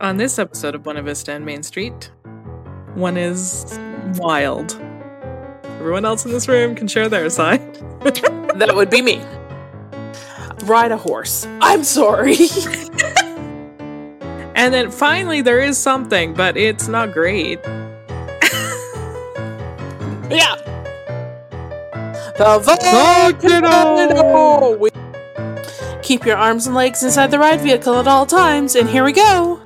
[0.00, 2.10] On this episode of Buena Vista and Main Street,
[2.94, 3.78] one is
[4.16, 4.80] wild.
[5.78, 7.60] Everyone else in this room can share their side.
[8.60, 9.22] That would be me.
[10.64, 11.46] Ride a horse.
[11.60, 12.34] I'm sorry.
[14.54, 17.60] and then finally, there is something, but it's not great.
[20.30, 20.56] yeah.
[22.36, 22.58] The
[23.32, 24.90] volcano.
[26.02, 29.12] Keep your arms and legs inside the ride vehicle at all times, and here we
[29.12, 29.60] go.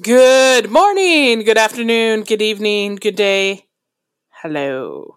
[0.00, 3.66] Good morning, good afternoon, good evening, good day.
[4.30, 5.16] Hello.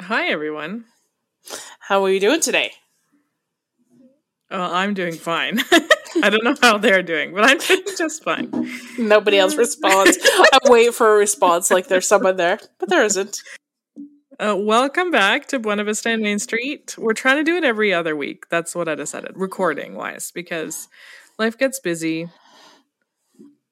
[0.00, 0.84] Hi, everyone.
[1.80, 2.72] How are you doing today?
[4.50, 5.58] Well, I'm doing fine.
[6.22, 8.50] I don't know how they're doing, but I'm doing just fine.
[8.98, 10.16] Nobody else responds.
[10.22, 13.42] I wait for a response like there's someone there, but there isn't.
[14.38, 16.94] Uh, welcome back to Buena Vista and Main Street.
[16.96, 18.48] We're trying to do it every other week.
[18.50, 20.88] That's what I decided, recording wise, because
[21.38, 22.28] life gets busy.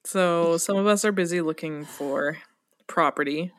[0.05, 2.37] So some of us are busy looking for
[2.87, 3.51] property.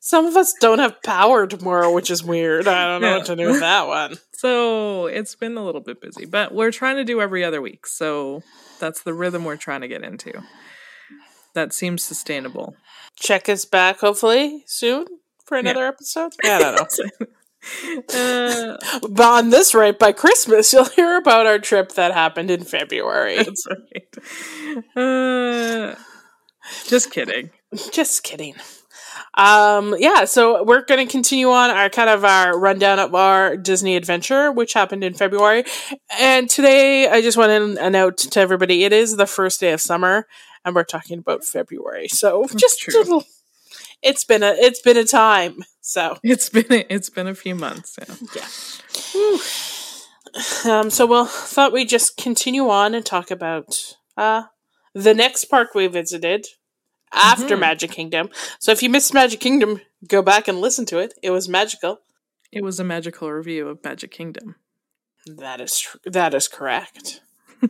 [0.00, 2.68] Some of us don't have power tomorrow, which is weird.
[2.68, 3.16] I don't know Yeah.
[3.18, 4.16] what to do with that one.
[4.40, 7.86] So it's been a little bit busy, but we're trying to do every other week.
[7.86, 8.42] So
[8.78, 10.32] that's the rhythm we're trying to get into.
[11.52, 12.74] That seems sustainable.
[13.16, 15.04] Check us back hopefully soon
[15.44, 16.32] for another episode.
[16.42, 17.26] Yeah, I don't know.
[18.14, 18.76] Uh,
[19.08, 23.36] But on this rate, by Christmas, you'll hear about our trip that happened in February.
[23.44, 24.96] that's right.
[24.96, 25.94] Uh,
[26.86, 27.50] just kidding.
[27.92, 28.54] Just kidding.
[29.34, 33.56] Um, yeah, so we're going to continue on our kind of our rundown of our
[33.56, 35.64] Disney adventure, which happened in February.
[36.18, 39.80] And today, I just want to note to everybody, it is the first day of
[39.80, 40.26] summer,
[40.64, 42.08] and we're talking about February.
[42.08, 43.24] So just a little.
[44.02, 45.62] It's been a it's been a time.
[45.80, 47.98] So It's been it's been a few months.
[47.98, 48.14] Yeah.
[50.64, 50.80] yeah.
[50.80, 54.44] um, so we'll thought we'd just continue on and talk about uh
[54.94, 56.46] the next park we visited
[57.12, 57.60] after Mhm.
[57.60, 58.28] Magic Kingdom.
[58.58, 61.14] So if you missed Magic Kingdom, go back and listen to it.
[61.22, 61.98] It was magical.
[62.52, 64.56] It was a magical review of Magic Kingdom.
[65.26, 67.20] That is tr- that is correct.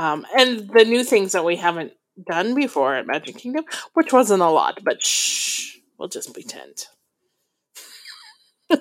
[0.00, 1.92] um, and the new things that we haven't
[2.26, 3.64] done before at Magic Kingdom,
[3.94, 6.86] which wasn't a lot, but shh, we'll just pretend.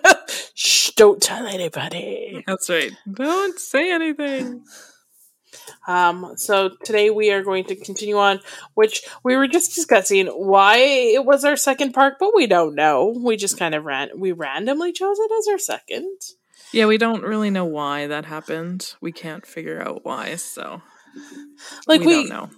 [0.54, 2.44] shh, don't tell anybody.
[2.48, 2.92] That's right.
[3.12, 4.64] Don't say anything.
[5.88, 8.40] Um, so today we are going to continue on,
[8.74, 13.16] which we were just discussing why it was our second park, but we don't know.
[13.18, 16.20] We just kind of ran, we randomly chose it as our second.
[16.74, 18.96] Yeah, we don't really know why that happened.
[19.00, 20.82] We can't figure out why, so
[21.88, 22.50] Like we, we, don't know.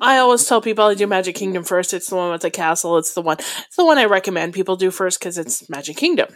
[0.00, 1.94] I always tell people I do Magic Kingdom first.
[1.94, 2.98] It's the one with the castle.
[2.98, 3.38] It's the one.
[3.38, 6.28] It's the one I recommend people do first because it's Magic Kingdom.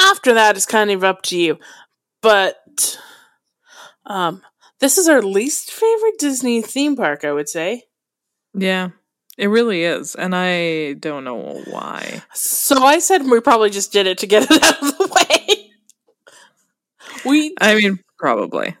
[0.00, 1.58] After that, it's kind of up to you.
[2.20, 2.98] But
[4.06, 4.42] um,
[4.80, 7.24] this is our least favorite Disney theme park.
[7.24, 7.84] I would say.
[8.54, 8.90] Yeah,
[9.36, 12.22] it really is, and I don't know why.
[12.34, 15.70] So I said we probably just did it to get it out of the way.
[17.24, 18.76] We I mean, probably,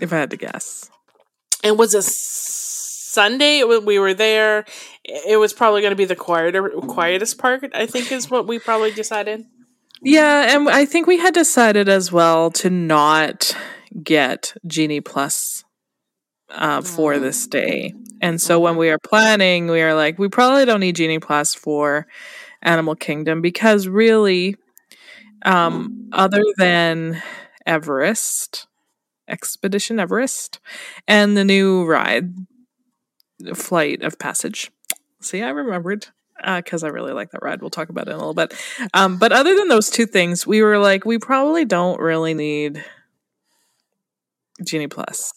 [0.00, 0.90] if I had to guess.
[1.62, 3.64] It was a Sunday.
[3.64, 4.64] when We were there.
[5.04, 7.64] It was probably going to be the quieter, quietest park.
[7.74, 9.46] I think is what we probably decided.
[10.00, 13.56] Yeah, and I think we had decided as well to not
[14.02, 15.64] get Genie Plus
[16.50, 17.94] uh, for this day.
[18.20, 21.54] And so when we are planning, we are like, we probably don't need Genie Plus
[21.54, 22.06] for
[22.62, 24.56] Animal Kingdom because really,
[25.44, 27.20] um, other than
[27.66, 28.67] Everest,
[29.28, 30.58] Expedition Everest,
[31.06, 32.34] and the new ride,
[33.54, 34.70] Flight of Passage.
[35.20, 36.06] See, I remembered
[36.56, 37.60] because I really like that ride.
[37.60, 38.54] We'll talk about it in a little bit.
[38.94, 42.84] Um, but other than those two things, we were like, we probably don't really need
[44.64, 45.32] Genie Plus.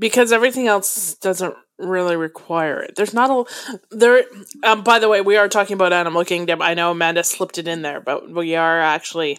[0.00, 2.96] because everything else doesn't really require it.
[2.96, 3.44] There's not a
[3.90, 4.24] there.
[4.64, 6.60] Um, by the way, we are talking about Animal Kingdom.
[6.62, 9.38] I know Amanda slipped it in there, but we are actually.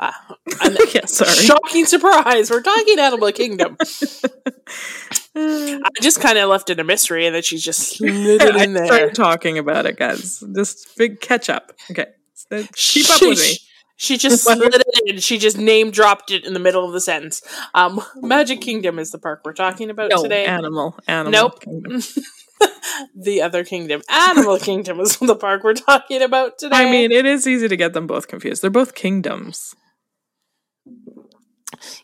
[0.00, 0.12] Uh,
[0.94, 1.30] yeah, sorry.
[1.30, 2.50] Shocking surprise!
[2.50, 3.76] We're talking Animal Kingdom.
[5.36, 8.72] I just kind of left it a mystery, and then she just slid it in
[8.72, 9.10] there.
[9.10, 10.42] talking about it, guys.
[10.54, 11.72] Just big catch up.
[11.90, 13.56] Okay, so keep up with me.
[13.96, 15.18] She- just slid it in.
[15.18, 17.42] She just name dropped it in the middle of the sentence.
[17.74, 20.46] Um, Magic Kingdom is the park we're talking about No, today.
[20.46, 21.30] animal, animal.
[21.30, 21.60] Nope.
[21.60, 22.00] Kingdom.
[23.14, 26.76] the other kingdom, Animal Kingdom, is the park we're talking about today.
[26.76, 28.62] I mean, it is easy to get them both confused.
[28.62, 29.74] They're both kingdoms.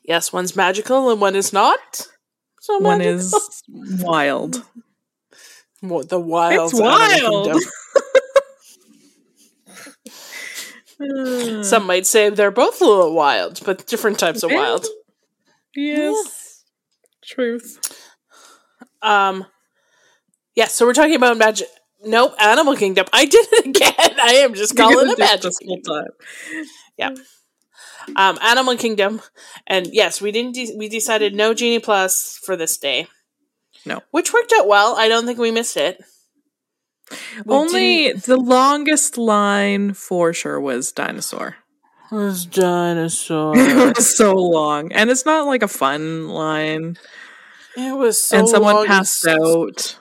[0.03, 2.09] Yes, one's magical and one is not.
[2.61, 3.39] So One magical.
[3.39, 3.63] is
[4.03, 4.65] wild.
[5.83, 6.73] Well, the wild.
[6.73, 7.63] It's wild.
[11.65, 14.87] Some might say they're both a little wild, but different types of wild.
[15.75, 16.65] yes.
[17.23, 18.07] Truth.
[19.03, 19.45] Um,
[20.55, 21.69] yeah, so we're talking about magic.
[22.05, 23.07] Nope, Animal Kingdom.
[23.13, 24.17] I did it again.
[24.21, 25.43] I am just calling it magic.
[25.43, 26.07] this whole time.
[28.15, 29.21] Um, Animal Kingdom,
[29.67, 30.55] and yes, we didn't.
[30.55, 33.09] De- we decided no Genie Plus for this day.
[33.85, 34.01] No.
[34.11, 34.97] which worked out well.
[34.97, 36.01] I don't think we missed it.
[37.45, 41.57] We Only didn't- the longest line for sure was dinosaur.
[42.11, 43.53] was dinosaur.
[43.57, 46.97] it was so long, and it's not like a fun line.
[47.77, 49.99] it was so and someone long passed out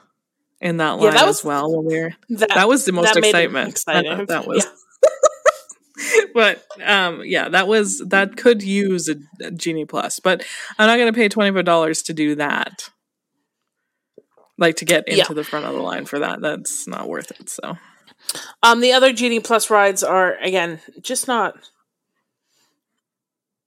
[0.61, 2.13] in that Yeah, line that was- as well when we were.
[2.29, 3.83] That, That was the most excitement.
[3.85, 4.65] That, that was.
[6.35, 10.45] but um yeah that was that could use a, a genie plus but
[10.77, 12.91] i'm not going to pay $25 to do that
[14.59, 15.33] like to get into Yeah.
[15.33, 17.77] the front of the line for that that's not worth it so
[18.63, 21.55] Um, the other Genie Plus rides are again just not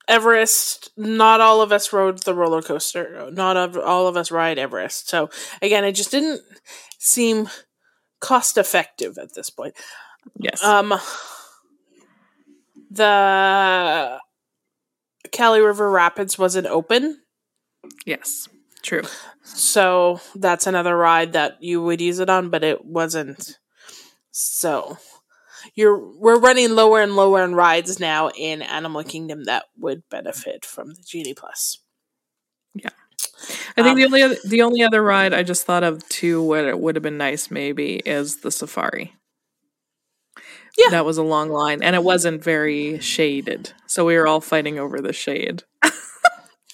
[0.08, 0.90] Everest.
[0.96, 3.28] Not all of us rode the roller coaster.
[3.30, 5.08] Not all of us ride Everest.
[5.08, 5.28] So
[5.62, 6.40] again, it just didn't
[6.98, 7.48] seem
[8.20, 9.74] cost effective at this point.
[10.40, 10.94] yes Um,
[12.90, 14.18] the
[15.32, 17.20] Kali River Rapids wasn't open,
[18.06, 18.48] yes
[18.82, 19.02] true
[19.54, 23.58] so that's another ride that you would use it on, but it wasn't.
[24.30, 24.98] So
[25.74, 30.64] you're we're running lower and lower on rides now in Animal Kingdom that would benefit
[30.64, 31.78] from the Genie Plus.
[32.74, 32.90] Yeah.
[33.76, 36.42] I think Um, the only other, the only other ride i just thought of too
[36.42, 39.14] what it would have been nice maybe is the safari
[40.78, 40.90] Yeah.
[40.90, 44.78] that was a long line and it wasn't very shaded so we were all fighting
[44.78, 45.64] over the shade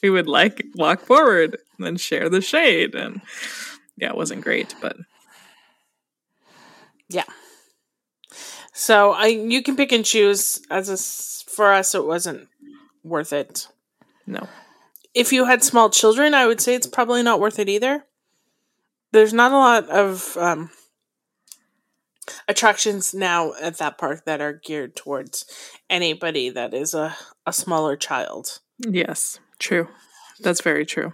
[0.02, 3.22] we would like walk forward and then share the shade and
[3.96, 4.96] yeah it wasn't great but
[7.08, 7.24] yeah.
[8.72, 10.60] So I you can pick and choose.
[10.70, 10.96] As a
[11.50, 12.48] for us, it wasn't
[13.02, 13.68] worth it.
[14.26, 14.48] no
[15.14, 18.04] if you had small children, I would say it's probably not worth it either.
[19.12, 20.70] There's not a lot of um,
[22.48, 25.44] attractions now at that park that are geared towards
[25.90, 27.16] anybody that is a,
[27.46, 28.60] a smaller child.
[28.78, 29.88] Yes, true.
[30.40, 31.12] That's very true.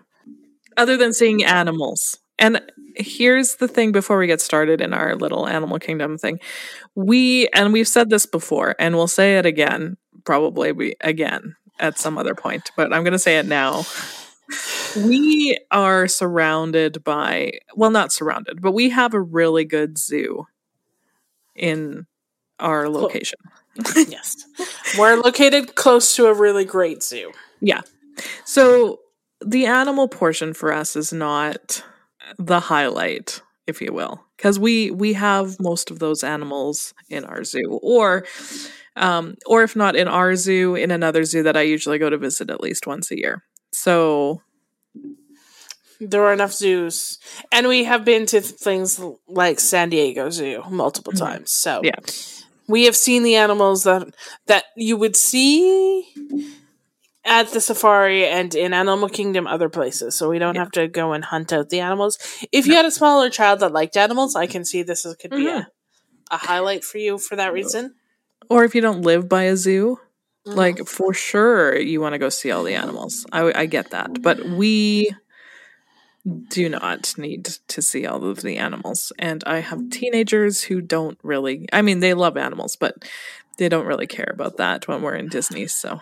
[0.77, 2.19] Other than seeing animals.
[2.39, 2.63] And
[2.97, 6.41] here's the thing before we get started in our little animal kingdom thing.
[6.95, 11.99] We and we've said this before and we'll say it again, probably we, again at
[11.99, 13.85] some other point, but I'm going to say it now.
[14.97, 20.47] We are surrounded by well not surrounded, but we have a really good zoo
[21.55, 22.07] in
[22.59, 23.39] our location.
[23.97, 24.45] yes.
[24.99, 27.33] We're located close to a really great zoo.
[27.61, 27.81] Yeah.
[28.45, 29.01] So
[29.45, 31.83] the animal portion for us is not
[32.39, 37.45] the highlight, if you will, because we we have most of those animals in our
[37.45, 38.25] zoo, or
[38.97, 42.19] um, or if not in our zoo, in another zoo that I usually go to
[42.19, 43.43] visit at least once a year.
[43.73, 44.43] So
[46.01, 47.19] There are enough zoos.
[47.53, 51.19] And we have been to things like San Diego Zoo multiple Mhm.
[51.19, 51.53] times.
[51.53, 51.97] So Yeah.
[52.69, 54.09] we have seen the animals that
[54.47, 56.07] that you would see
[57.25, 60.15] at the safari and in Animal Kingdom other places.
[60.17, 60.63] So we don't Yeah.
[60.63, 62.19] have to go and hunt out the animals.
[62.51, 65.45] If you had a smaller child that liked animals, I can see this could be
[65.45, 65.67] Mhm.
[65.67, 65.69] a,
[66.31, 67.95] a highlight for you for that reason.
[68.49, 70.01] or if you don't live by a zoo,
[70.47, 70.57] Mhm.
[70.57, 73.25] like for sure you want to go see all the animals.
[73.31, 75.15] I, I get that, but we
[76.49, 79.13] do not need to see all of the animals.
[79.19, 81.69] And I have teenagers who don't really.
[81.73, 83.05] I mean, they love animals, but
[83.59, 85.67] they don't really care about that when we're in Disney.
[85.67, 86.01] So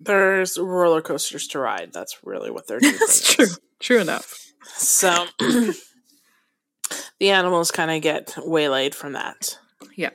[0.00, 1.92] there's roller coasters to ride.
[1.92, 2.96] That's really what they're doing.
[2.98, 3.46] that's true.
[3.80, 4.52] True enough.
[4.64, 9.58] So the animals kind of get waylaid from that.
[9.96, 10.10] Yeah.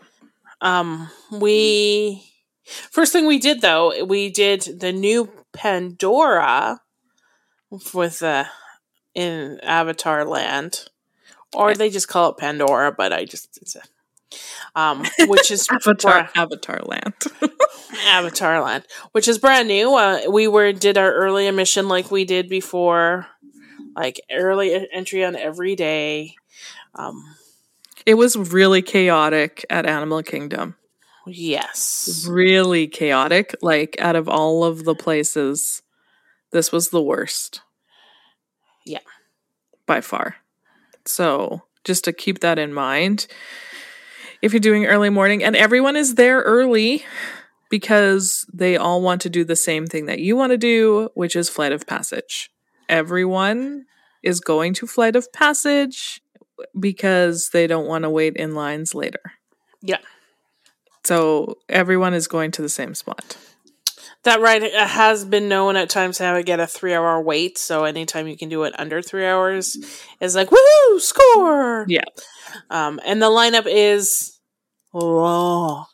[0.62, 2.24] Um, we
[2.92, 6.82] first thing we did though, we did the new Pandora
[7.70, 8.48] with the
[9.16, 10.86] in Avatar Land,
[11.54, 13.82] or they just call it Pandora, but I just it's a
[14.76, 16.30] um, which is Avatar.
[16.36, 17.14] Avatar Land.
[18.06, 19.96] Avatar Land, which is brand new.
[19.96, 23.28] Uh, we were did our early emission like we did before,
[23.96, 26.36] like early entry on every day.
[26.96, 27.24] Um,
[28.06, 30.76] it was really chaotic at Animal Kingdom.
[31.26, 33.56] yes, Really chaotic.
[33.62, 35.82] Like out of all of the places,
[36.52, 37.62] this was the worst.
[38.90, 39.00] Yeah.
[39.86, 40.38] By far.
[41.06, 43.28] So just to keep that in mind.
[44.42, 47.04] If you're doing early morning and everyone is there early
[47.70, 51.36] because they all want to do the same thing that you want to do, which
[51.36, 52.50] is Flight of Passage.
[52.88, 53.86] Everyone
[54.24, 56.22] is going to Flight of Passage
[56.80, 59.34] because they don't want to wait in lines later.
[59.82, 60.00] Yeah.
[61.04, 63.38] So everyone is going to the same spot.
[64.24, 67.58] That ride has been known at times to have it get a three hour wait.
[67.58, 69.78] So anytime you can do it under three hours
[70.20, 71.86] is like woohoo score.
[71.88, 72.04] Yeah.
[72.70, 74.38] Um, and the lineup is
[74.94, 75.86] long.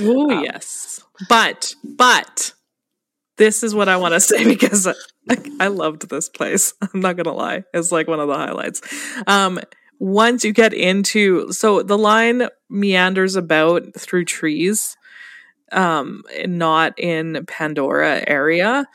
[0.00, 1.02] Oh Um, yes.
[1.28, 2.52] But but
[3.36, 4.94] this is what I want to say because I,
[5.58, 6.74] I loved this place.
[6.82, 7.64] I'm not gonna lie.
[7.72, 8.82] It's like one of the highlights.
[9.26, 9.58] Um
[10.00, 14.96] once you get into so the line meanders about through trees,
[15.72, 18.86] um, not in Pandora area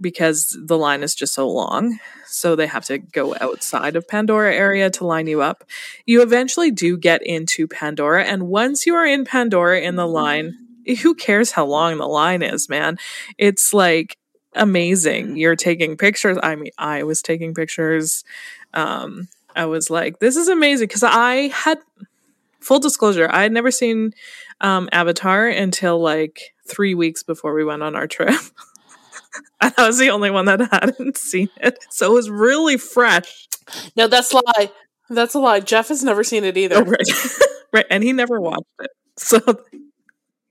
[0.00, 1.98] because the line is just so long.
[2.26, 5.64] So they have to go outside of Pandora area to line you up.
[6.06, 10.56] You eventually do get into Pandora, and once you are in Pandora in the line,
[11.02, 12.98] who cares how long the line is, man?
[13.36, 14.16] It's like
[14.54, 15.36] amazing.
[15.36, 16.38] You're taking pictures.
[16.42, 18.24] I mean, I was taking pictures.
[18.74, 21.78] Um, I was like, this is amazing because I had
[22.60, 24.12] full disclosure, I had never seen
[24.60, 28.34] um, Avatar until like three weeks before we went on our trip.
[29.60, 31.78] and I was the only one that hadn't seen it.
[31.90, 33.48] So it was really fresh.
[33.96, 34.70] No, that's a lie.
[35.08, 35.60] That's a lie.
[35.60, 36.76] Jeff has never seen it either.
[36.76, 37.38] Oh, right.
[37.72, 37.86] right.
[37.90, 38.90] And he never watched it.
[39.16, 39.40] So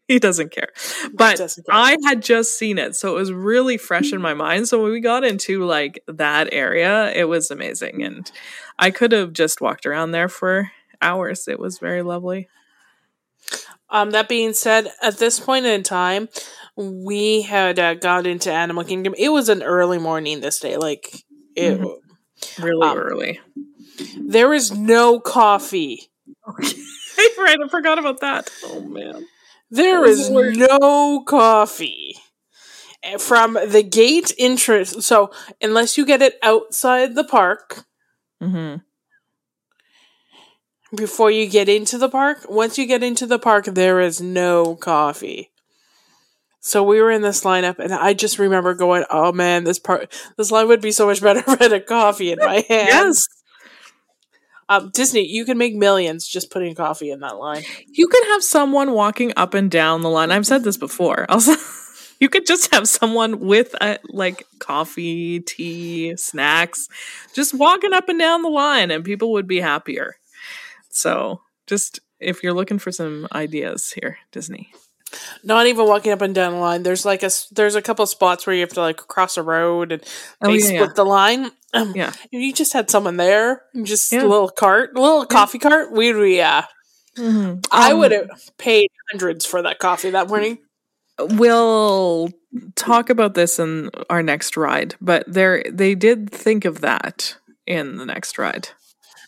[0.07, 0.69] he doesn't care.
[1.13, 1.75] But Doesn't care.
[1.75, 2.95] I had just seen it.
[2.95, 4.67] So it was really fresh in my mind.
[4.67, 8.03] So when we got into like that area, it was amazing.
[8.03, 8.29] And
[8.77, 11.47] I could have just walked around there for hours.
[11.47, 12.47] It was very lovely.
[13.89, 16.29] Um, that being said, at this point in time,
[16.75, 19.15] we had uh, got into Animal Kingdom.
[19.17, 20.77] It was an early morning this day.
[20.77, 21.23] Like,
[21.55, 21.95] it, Mhm.
[22.59, 23.39] Really Um, early.
[24.17, 26.09] there is no coffee.
[26.47, 26.75] right.
[27.17, 28.49] I forgot about that.
[28.63, 29.25] Oh, man.
[29.71, 30.57] There is weird.
[30.57, 32.15] no coffee
[33.03, 35.05] Eh, from the gate entrance.
[35.05, 37.85] So, unless you get it outside the park
[38.41, 38.75] hmm
[40.95, 44.75] before you get into the park, once you get into the park, there is no
[44.75, 45.51] coffee.
[46.61, 50.13] So we were in this lineup, and I just remember going, "Oh man, this part,
[50.37, 52.89] this line would be so much better if I had a coffee in my hand."
[52.89, 53.27] Yes.
[54.67, 57.63] Um, Disney, you can make millions just putting coffee in that line.
[57.87, 60.29] You could have someone walking up and down the line.
[60.29, 61.25] I've said this before.
[61.29, 61.55] Also,
[62.19, 66.87] you could just have someone with a, like coffee, tea, snacks,
[67.33, 70.18] just walking up and down the line, and people would be happier.
[70.89, 74.71] So, just if you're looking for some ideas here, Disney.
[75.43, 76.83] Not even walking up and down the line.
[76.83, 79.91] There's like a there's a couple spots where you have to like cross a road
[79.91, 80.03] and
[80.41, 80.93] Oh, they yeah, split yeah.
[80.95, 81.51] the line.
[81.73, 82.13] Um, Yeah.
[82.31, 84.21] you just had someone there, just Yeah.
[84.23, 85.91] a little cart, a little coffee cart.
[85.91, 86.61] We'd be, uh,
[87.17, 88.29] I Um, would have
[88.59, 90.59] paid hundreds for that coffee that morning.
[91.19, 92.29] We'll
[92.75, 97.97] talk about this in our next ride, but they they did think of that in
[97.97, 98.69] the next ride.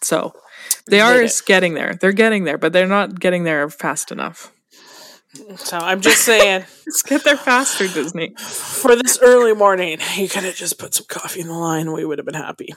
[0.02, 0.34] So
[0.88, 1.96] they are getting there.
[2.00, 4.52] They're getting there, but they're not getting there fast enough.
[5.56, 8.34] So I'm just saying, Let's get there faster, Disney.
[8.38, 11.94] for this early morning, you could have just put some coffee in the line.
[11.94, 12.70] We would have been happy.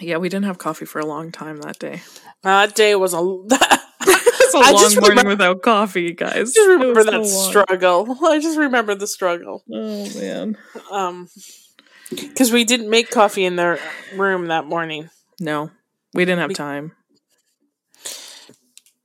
[0.00, 2.02] Yeah, we didn't have coffee for a long time that day.
[2.42, 3.18] That day was a.
[4.52, 6.34] It's a I long just morning remember- without coffee, guys.
[6.34, 8.18] I just remember that so struggle.
[8.26, 9.62] I just remember the struggle.
[9.72, 10.56] Oh man.
[10.90, 11.28] Um,
[12.10, 13.78] because we didn't make coffee in their
[14.16, 15.08] room that morning.
[15.38, 15.70] No,
[16.14, 16.92] we didn't have Be- time.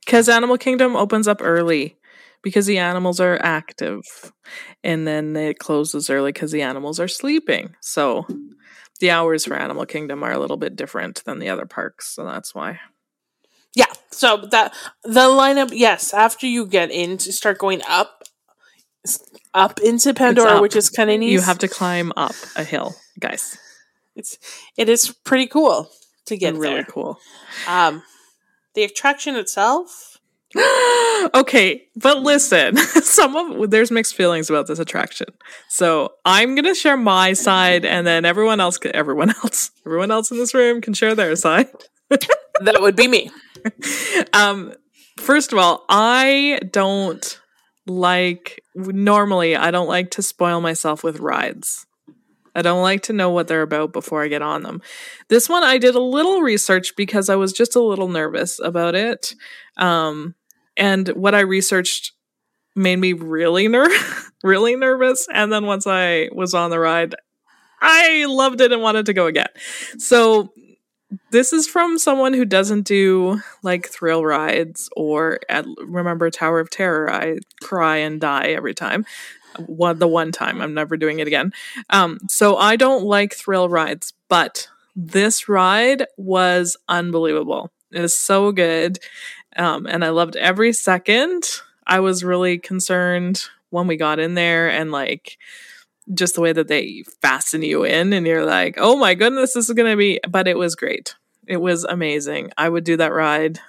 [0.04, 1.96] Because Animal Kingdom opens up early
[2.42, 4.02] because the animals are active,
[4.84, 7.74] and then it closes early because the animals are sleeping.
[7.80, 8.24] So
[9.00, 12.24] the hours for Animal Kingdom are a little bit different than the other parks, so
[12.24, 12.78] that's why.
[13.74, 13.92] Yeah.
[14.12, 14.72] So that
[15.02, 16.14] the lineup, yes.
[16.14, 18.22] After you get in, to start going up,
[19.52, 20.62] up into Pandora, up.
[20.62, 21.32] which is kind of neat.
[21.32, 23.58] You have to climb up a hill, guys.
[24.14, 24.38] It's
[24.76, 25.90] it is pretty cool
[26.26, 26.84] to get really there.
[26.84, 27.18] cool.
[27.68, 28.02] Um,
[28.74, 30.18] the attraction itself.
[31.34, 35.28] okay, but listen, some of there's mixed feelings about this attraction.
[35.68, 40.38] So I'm gonna share my side, and then everyone else, everyone else, everyone else in
[40.38, 41.68] this room can share their side.
[42.60, 43.30] That would be me.
[44.32, 44.72] Um,
[45.18, 47.38] first of all, I don't
[47.86, 49.56] like normally.
[49.56, 51.84] I don't like to spoil myself with rides.
[52.56, 54.80] I don't like to know what they're about before I get on them.
[55.28, 58.94] This one, I did a little research because I was just a little nervous about
[58.94, 59.34] it.
[59.76, 60.34] Um,
[60.76, 62.12] and what I researched
[62.74, 63.90] made me really ner-
[64.42, 65.28] really nervous.
[65.32, 67.14] And then once I was on the ride,
[67.80, 69.48] I loved it and wanted to go again.
[69.98, 70.52] So
[71.30, 76.70] this is from someone who doesn't do like thrill rides or at, remember Tower of
[76.70, 77.10] Terror.
[77.10, 79.04] I cry and die every time.
[79.66, 81.52] One the one time I'm never doing it again.
[81.90, 87.70] Um, so I don't like thrill rides, but this ride was unbelievable.
[87.92, 88.98] It was so good,
[89.56, 91.44] um, and I loved every second
[91.86, 95.38] I was really concerned when we got in there and like
[96.14, 99.68] just the way that they fasten you in and you're like, "Oh my goodness, this
[99.68, 101.14] is going to be." But it was great.
[101.46, 102.52] It was amazing.
[102.56, 103.60] I would do that ride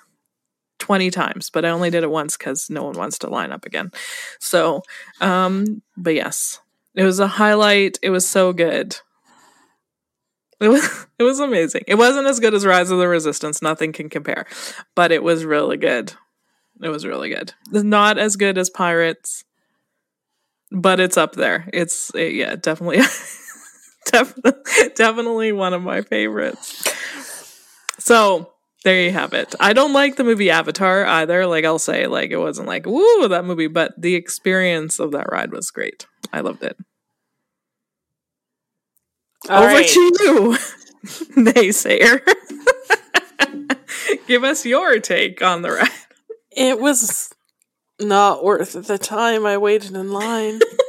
[0.88, 3.66] 20 times, but I only did it once cuz no one wants to line up
[3.66, 3.92] again.
[4.40, 4.84] So,
[5.20, 6.62] um but yes.
[6.96, 8.00] It was a highlight.
[8.02, 8.98] It was so good.
[10.62, 11.84] It was it was amazing.
[11.88, 14.46] It wasn't as good as Rise of the Resistance, nothing can compare,
[14.96, 16.14] but it was really good.
[16.82, 17.54] It was really good.
[17.72, 19.44] Not as good as Pirates,
[20.72, 21.70] but it's up there.
[21.74, 22.98] It's uh, yeah, definitely
[24.06, 26.84] definitely definitely one of my favorites.
[28.00, 28.54] So,
[28.88, 29.54] there you have it.
[29.60, 31.46] I don't like the movie Avatar either.
[31.46, 35.30] Like I'll say like it wasn't like woo that movie, but the experience of that
[35.30, 36.06] ride was great.
[36.32, 36.78] I loved it.
[39.50, 39.88] All Over right.
[39.88, 40.58] to you,
[41.36, 42.22] naysayer.
[44.28, 45.90] Give us your take on the ride.
[46.52, 47.30] It was
[48.00, 50.62] not worth the time I waited in line.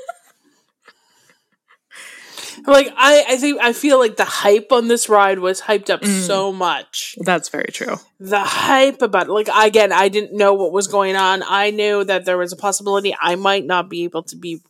[2.69, 6.03] like I, I think I feel like the hype on this ride was hyped up
[6.03, 6.27] Mm.
[6.27, 7.17] so much.
[7.19, 7.97] That's very true.
[8.21, 11.43] The hype about like again, I didn't know what was going on.
[11.47, 14.61] I knew that there was a possibility I might not be able to be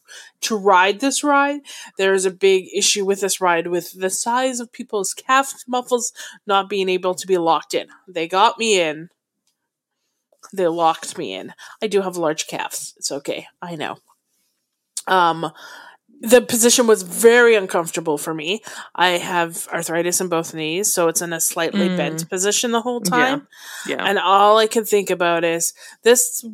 [0.43, 1.61] to ride this ride.
[1.99, 6.13] There is a big issue with this ride with the size of people's calf muffles
[6.47, 7.89] not being able to be locked in.
[8.07, 9.11] They got me in.
[10.53, 11.53] They locked me in.
[11.83, 12.95] I do have large calves.
[12.97, 13.47] It's okay.
[13.61, 13.99] I know.
[15.07, 15.51] Um
[16.21, 18.61] the position was very uncomfortable for me.
[18.95, 21.97] I have arthritis in both knees, so it's in a slightly Mm.
[21.97, 23.47] bent position the whole time.
[23.87, 24.05] Yeah.
[24.05, 25.73] And all I can think about is
[26.03, 26.45] this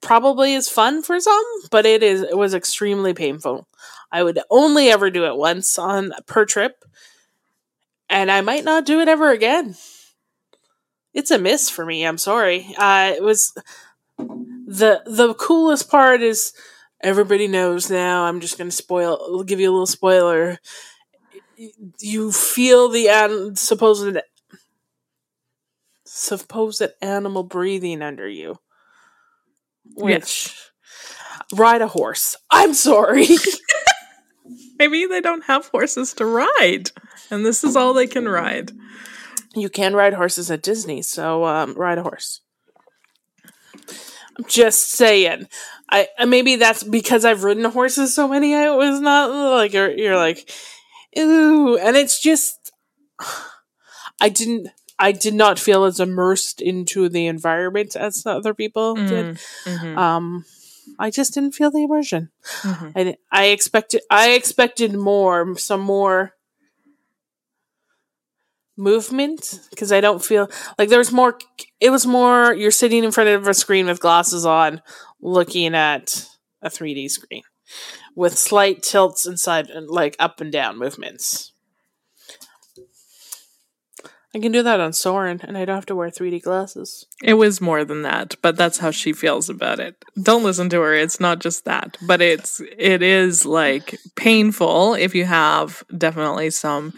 [0.00, 3.68] probably is fun for some, but it is it was extremely painful.
[4.10, 6.84] I would only ever do it once on per trip,
[8.08, 9.76] and I might not do it ever again.
[11.14, 12.04] It's a miss for me.
[12.04, 12.74] I'm sorry.
[12.76, 13.52] Uh, it was
[14.18, 16.52] the the coolest part is
[17.00, 18.24] everybody knows now.
[18.24, 19.18] I'm just going to spoil.
[19.20, 20.58] I'll give you a little spoiler.
[22.00, 24.16] You feel the an- supposed
[26.04, 28.56] supposed animal breathing under you.
[29.94, 30.54] Which
[31.54, 32.36] ride a horse.
[32.50, 33.26] I'm sorry.
[34.78, 36.90] Maybe they don't have horses to ride,
[37.30, 38.70] and this is all they can ride.
[39.54, 42.42] you can ride horses at Disney, so um, ride a horse.
[44.46, 45.48] Just saying.
[45.90, 48.54] I maybe that's because I've ridden horses so many.
[48.54, 50.50] I was not like you're, you're like,
[51.18, 52.70] ooh, and it's just
[54.20, 54.68] I didn't.
[55.00, 59.38] I did not feel as immersed into the environment as other people did.
[59.64, 59.96] Mhm.
[59.96, 60.44] Um,
[60.98, 62.30] I just didn't feel the immersion.
[62.62, 62.92] Mhm.
[62.96, 66.34] I, I expected I expected more, some more
[68.78, 71.38] movement because I don't feel like there's more.
[71.80, 74.80] It was more you're sitting in front of a screen with glasses on,
[75.20, 76.26] looking at
[76.62, 77.42] a 3D screen
[78.14, 81.52] with slight tilts inside, and like up and down movements.
[84.34, 87.06] I can do that on Soarin', and I don't have to wear 3D glasses.
[87.22, 90.04] It was more than that, but that's how she feels about it.
[90.22, 90.94] Don't listen to her.
[90.94, 96.92] It's not just that, but it's it is like painful if you have definitely some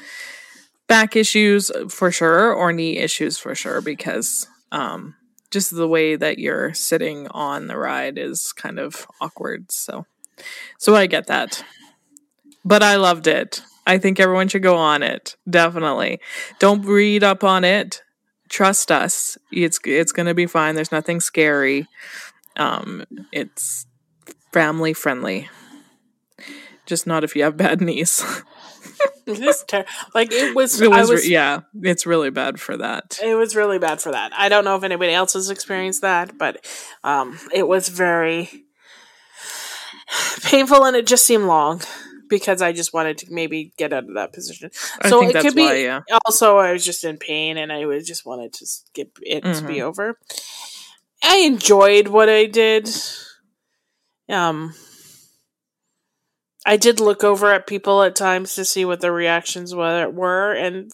[0.91, 5.15] back issues for sure or knee issues for sure because um
[5.51, 9.71] just the way that you're sitting on the ride is kind of awkward.
[9.73, 10.05] So
[10.79, 11.65] so I get that.
[12.65, 13.63] But I loved it.
[13.87, 15.37] I think everyone should go on it.
[15.49, 16.21] Definitely.
[16.59, 18.03] Don't read up on it
[18.51, 21.87] trust us it's it's going to be fine there's nothing scary
[22.57, 23.87] um it's
[24.53, 25.49] family friendly
[26.85, 28.43] just not if you have bad knees
[29.27, 29.85] It's ter-
[30.15, 30.81] like it was.
[30.81, 34.11] it I was, was yeah it's really bad for that It was really bad for
[34.13, 34.33] that.
[34.37, 36.65] I don't know if anybody else has experienced that, but
[37.05, 38.49] um, it was very
[40.43, 41.81] painful, and it just seemed long
[42.29, 44.71] because I just wanted to maybe get out of that position.
[45.03, 45.63] i so it could be.
[45.63, 49.19] why yeah Also, I was just in pain, and I was just wanted to skip
[49.23, 49.67] it to Mm-hmm.
[49.67, 50.19] be over.
[51.23, 52.89] I enjoyed what I did.
[54.29, 54.75] Um,
[56.67, 60.91] I did look over at people at times to see what their reactions were, and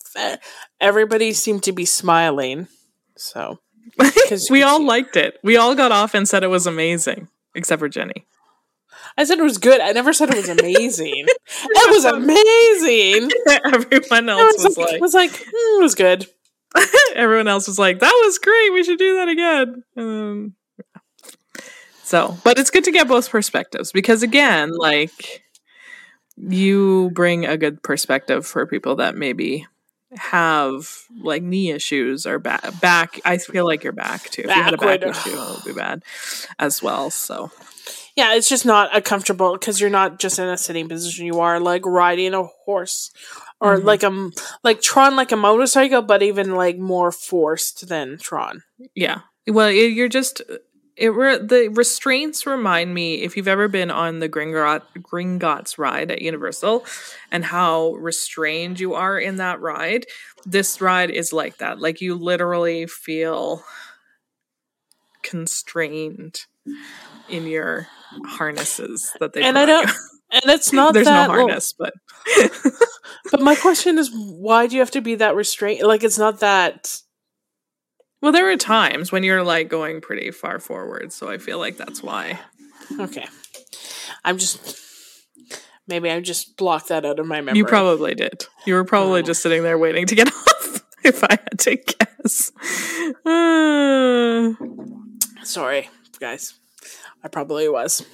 [0.81, 2.69] everybody seemed to be smiling.
[3.17, 3.59] So,
[4.51, 7.89] we all liked it we all got off and said it was amazing except for
[7.89, 8.27] jenny
[9.19, 9.81] I said it was good.
[9.81, 11.25] I never said it was amazing.
[11.49, 13.31] it was amazing.
[13.65, 16.27] everyone else was, was like, like was like, "Hmm, it was good.
[17.15, 20.55] everyone else was like that was great we should do that again um,
[22.03, 25.43] so but it's good to get both perspectives because again like
[26.37, 29.67] you bring a good perspective for people that maybe
[30.17, 34.63] have like knee issues or back back i feel like you're back too if you
[34.63, 36.03] had a back issue it would be bad
[36.59, 37.51] as well so
[38.17, 41.27] Yeah, it's just not a comfortable because you're not just in a sitting position.
[41.27, 43.11] You are like riding a horse,
[43.61, 43.85] or Mhm.
[43.85, 44.31] like a
[44.65, 48.63] like Tron, like a motorcycle, but even like more forced than Tron.
[48.95, 50.41] yeah well you're just
[50.97, 56.11] it re- the restraints remind me if you've ever been on the Gringot Gringotts ride
[56.11, 56.85] at Universal
[57.31, 60.07] and how restrained you are in that ride
[60.45, 63.63] this ride is like that like you literally feel
[65.23, 66.47] constrained
[67.29, 67.89] in your
[68.25, 69.91] harnesses that they And I don't-.
[70.29, 71.95] And it's not there's that no well, harness but
[73.31, 75.87] but my question is, why do you have to be that restrained?
[75.87, 77.01] Like, it's not that.
[78.27, 81.77] Well there are times when you're like going pretty far forward so i feel like
[81.77, 82.39] that's why
[83.01, 83.27] Okay,
[84.25, 84.79] I'm just
[85.89, 87.59] maybe I just blocked that out of my memory.
[87.59, 88.47] You probably did.
[88.65, 89.23] You were probably Oh.
[89.25, 92.53] just sitting there waiting to get off, if I had to guess.
[93.25, 94.53] Uh,
[95.45, 96.55] sorry, guys.
[97.25, 98.05] I probably was.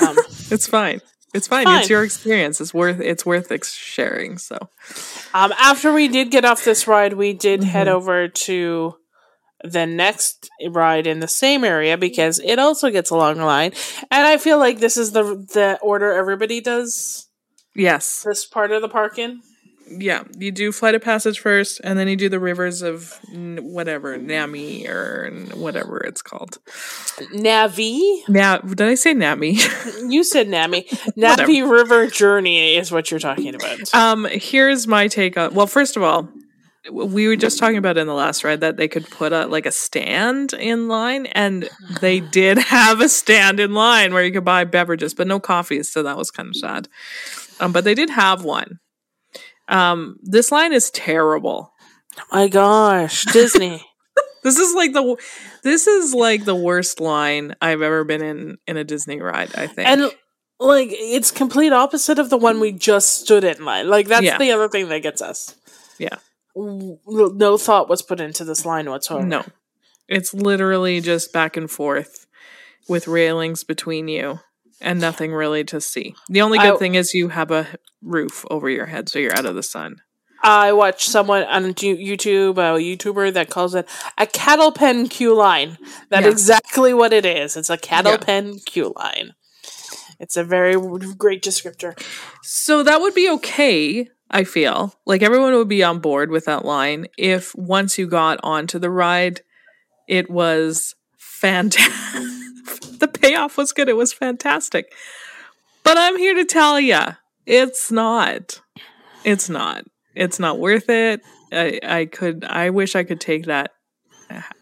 [0.00, 0.16] Um,
[0.50, 1.00] it's fine.
[1.32, 1.64] It's fine.
[1.66, 1.80] Fine.
[1.80, 2.60] It's your experience.
[2.60, 3.00] It's worth.
[3.00, 4.38] It's worth sharing.
[4.38, 4.56] So
[5.32, 7.92] Um, after we did get off this ride, we did head Mhm.
[7.92, 8.96] over to
[9.64, 13.72] the next ride in the same area because it also gets a long line,
[14.10, 17.26] and I feel like this is the the order everybody does
[17.74, 19.40] yes, this part of the park in.
[19.90, 20.24] yeah.
[20.36, 24.16] You do flight of passage first, and then you do the rivers of n- whatever
[24.18, 26.58] Nami or n- whatever it's called.
[27.34, 29.58] Navi, Now, did I say Nami?
[30.08, 30.82] you said Nami.
[31.16, 33.94] Navi River Journey is what you're talking about.
[33.94, 35.54] Um, here's my take on.
[35.54, 36.28] Well, first of all,
[36.90, 39.66] we were just talking about in the last ride that they could put a like
[39.66, 41.68] a stand in line, and
[42.00, 45.90] they did have a stand in line where you could buy beverages, but no coffees.
[45.90, 46.88] So that was kind of sad.
[47.60, 48.78] Um, but they did have one.
[49.68, 51.72] Um, this line is terrible.
[52.32, 53.82] My gosh, Disney.
[54.44, 55.16] This is like the
[55.64, 59.50] this is like the worst line I've ever been in in a Disney ride.
[59.56, 59.88] I think.
[59.88, 60.02] and
[60.60, 63.88] like it's complete opposite of the one we just stood in line.
[63.90, 64.38] Like that's Yeah.
[64.38, 65.56] the other thing that gets us.
[65.98, 66.16] Yeah.
[66.62, 69.26] No thought was put into this line whatsoever.
[69.26, 69.44] No.
[70.08, 72.26] It's literally just back and forth
[72.88, 74.40] with railings between you
[74.80, 76.14] and nothing really to see.
[76.28, 77.66] The only good I- thing is you have a
[78.02, 79.96] roof over your head so you're out of the sun.
[80.42, 85.78] I watched someone on YouTube, a YouTuber that calls it a cattle pen queue line.
[86.10, 86.30] That's Yeah.
[86.30, 87.56] exactly what it is.
[87.56, 88.18] It's a cattle Yeah.
[88.18, 89.34] pen queue line.
[90.20, 90.76] It's a very
[91.16, 92.00] great descriptor.
[92.42, 94.94] So that would be okay, I feel.
[95.06, 98.90] Like everyone would be on board with that line if once you got onto the
[98.90, 99.40] ride,
[100.06, 101.92] it was fantastic.
[102.98, 103.88] the payoff was good.
[103.88, 104.92] It was fantastic.
[105.82, 107.00] But I'm here to tell you,
[107.46, 108.60] it's not.
[109.24, 109.84] It's not.
[110.14, 111.22] It's not worth it.
[111.52, 112.44] I, I could.
[112.44, 113.72] I wish I could take that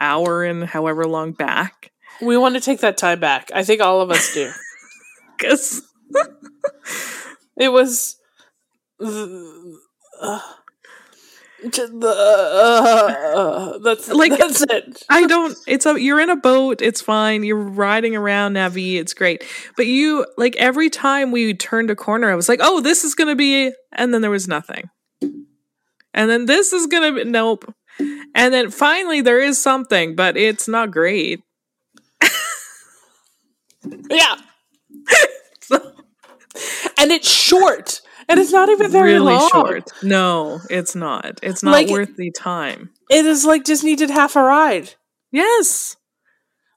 [0.00, 1.90] hour and however long back.
[2.22, 3.50] We want to take that time back.
[3.54, 4.50] I think all of us do.
[5.38, 5.82] Because
[7.56, 8.16] It was.
[9.00, 10.38] Uh,
[13.82, 15.02] that's Like- like that's it.
[15.08, 15.56] I don't.
[15.66, 16.00] It's a.
[16.00, 16.82] You're in a boat.
[16.82, 17.44] It's fine.
[17.44, 18.96] You're riding around Navi.
[18.96, 19.42] It's great.
[19.76, 23.14] But you like every time we turned a corner, I was like, "Oh, this is
[23.14, 24.90] gonna be," and then there was nothing.
[25.22, 27.72] And then this is gonna be nope.
[28.34, 31.40] And then finally there is something, but it's not great.
[34.10, 34.36] Yeah,
[35.60, 35.92] So
[36.98, 39.50] and it's short, and it's not even very really long.
[39.52, 39.90] short.
[40.02, 41.40] No, it's not.
[41.42, 42.90] It's not Like- worth the time.
[43.10, 44.94] It is like Disney did half a ride.
[45.30, 45.96] Yes.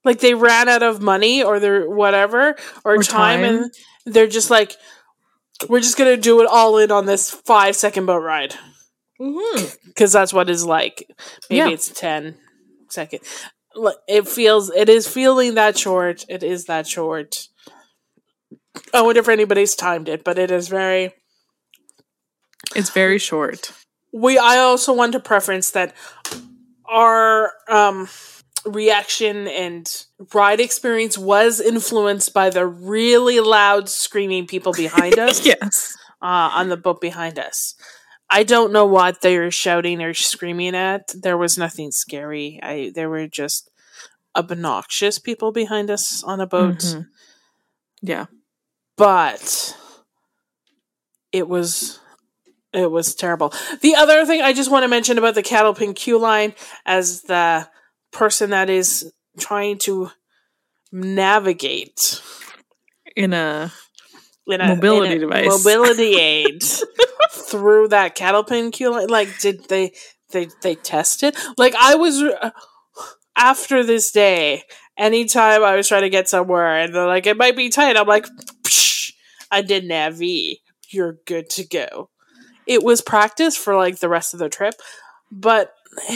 [0.05, 3.43] Like they ran out of money or their whatever or, Or time, time.
[3.43, 3.73] and
[4.05, 4.75] they're just like,
[5.67, 8.55] we're just gonna do it all in on this five second boat ride
[9.19, 9.65] mm-hmm.
[9.87, 11.05] because that's what it's like.
[11.49, 11.69] Maybe Yeah.
[11.69, 12.37] it's ten
[12.89, 13.21] second.
[14.07, 16.25] It feels it is feeling that short.
[16.29, 17.47] It is that short.
[18.93, 21.13] I wonder if anybody's timed it, but it is very.
[22.75, 23.71] It's very short.
[24.11, 25.93] we i also want to preference that
[26.85, 28.07] our um
[28.65, 35.95] reaction and ride experience was influenced by the really loud screaming people behind us yes.
[36.21, 37.75] uh, on the boat behind us
[38.29, 42.91] i don't know what they were shouting or screaming at there was nothing scary i
[42.95, 43.69] there were just
[44.35, 47.07] obnoxious people behind us on a boat Mhm.
[48.01, 48.25] Yeah.
[48.97, 49.75] but
[51.31, 51.99] it was
[52.73, 53.53] it was terrible.
[53.81, 56.53] The other thing I just want to mention about the cattle pin queue line
[56.85, 57.67] as the
[58.11, 60.11] person that is trying to
[60.91, 62.21] navigate
[63.15, 63.71] In a
[64.47, 65.63] in a Mobility in a device.
[65.65, 66.63] mobility aid
[67.31, 69.07] through that cattle pin queue line?
[69.07, 69.93] Like, did they
[70.31, 71.37] they they test it?
[71.57, 72.51] Like, I was uh,
[73.35, 74.63] after this day.
[74.97, 78.05] Anytime I was trying to get somewhere and they're like, it might be tight, I'm
[78.05, 78.27] like,
[78.63, 79.13] Psh,
[79.49, 80.57] I did Navi.
[80.91, 82.09] You're good to go.
[82.69, 84.75] It was practice for like the rest of the trip,
[85.31, 85.73] but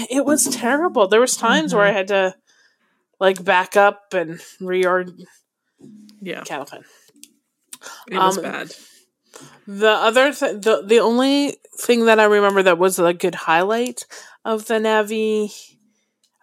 [0.10, 1.08] it was terrible.
[1.08, 2.36] There was times where I had to
[3.20, 5.14] like back up and reorder
[6.22, 6.84] Yeah, cattle pin.
[8.12, 8.72] it was Um, bad.
[9.68, 14.06] The other th- the the only thing that I remember that was a good highlight
[14.46, 15.52] of the Navi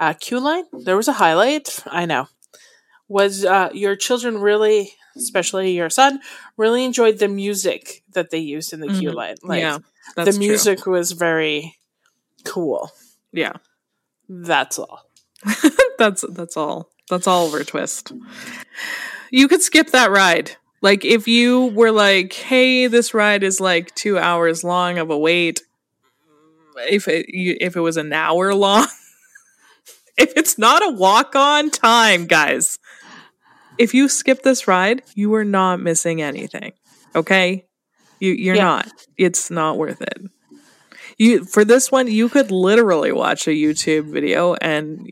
[0.00, 1.82] uh, queue line, there was a highlight.
[1.86, 2.28] I know
[3.08, 6.20] was uh, your children really, especially your son,
[6.56, 9.16] really enjoyed the music that they used in the queue Mhm.
[9.16, 9.36] line.
[9.42, 9.78] Like yeah,
[10.16, 10.46] the that's true.
[10.46, 11.76] music was very
[12.44, 12.90] cool.
[13.32, 13.52] Yeah,
[14.28, 15.04] That's all.
[15.98, 16.90] that's that's all.
[17.08, 18.12] That's all over twist.
[19.30, 20.56] You could skip that ride.
[20.82, 25.18] Like if you were like, "Hey, this ride is like two hours long of a
[25.18, 25.62] wait."
[26.88, 28.86] If it you, if it was an hour long,
[30.18, 32.78] if it's not a walk on time, guys,
[33.78, 36.72] if you skip this ride, you are not missing anything.
[37.14, 37.66] Okay,
[38.20, 38.64] you you're Yeah.
[38.64, 38.92] not.
[39.16, 40.18] It's not worth it.
[41.18, 45.06] You for this one, you could literally watch a YouTube video and.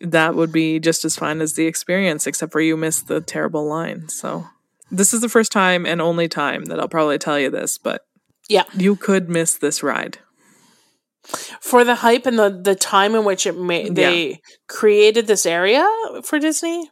[0.00, 3.66] that would be just as fine as the experience, except for you missed the terrible
[3.66, 4.08] line.
[4.08, 4.46] So,
[4.92, 8.02] this is the first time and only time that I'll probably tell you this, but
[8.48, 8.62] Yeah.
[8.76, 10.18] you could miss this ride.
[11.60, 15.84] For the hype and the, the time in which it made they created this area
[16.22, 16.88] for Disney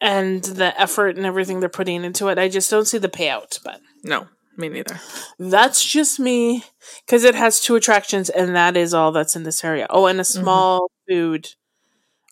[0.00, 3.58] and the effort and everything they're putting into it, I just don't see the payout.
[3.64, 5.00] But No, me neither.
[5.38, 6.64] That's just me
[7.04, 9.86] because it has two attractions, and that is all that's in this area.
[9.90, 11.48] Oh, and a small food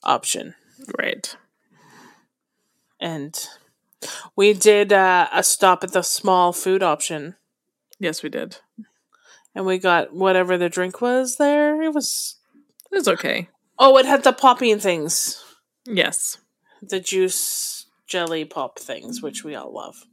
[0.02, 0.54] option.
[0.98, 1.34] Right.
[3.00, 3.38] And
[4.36, 7.36] we did uh, a stop at the small food option,
[7.98, 8.58] Yes, we did.
[9.54, 11.80] and we got whatever the drink was there.
[11.82, 12.36] It was
[12.90, 13.48] It was okay.
[13.78, 15.42] oh, it had the popping things,
[15.86, 16.38] Yes.
[16.88, 20.04] The juice jelly pop things, which we all love.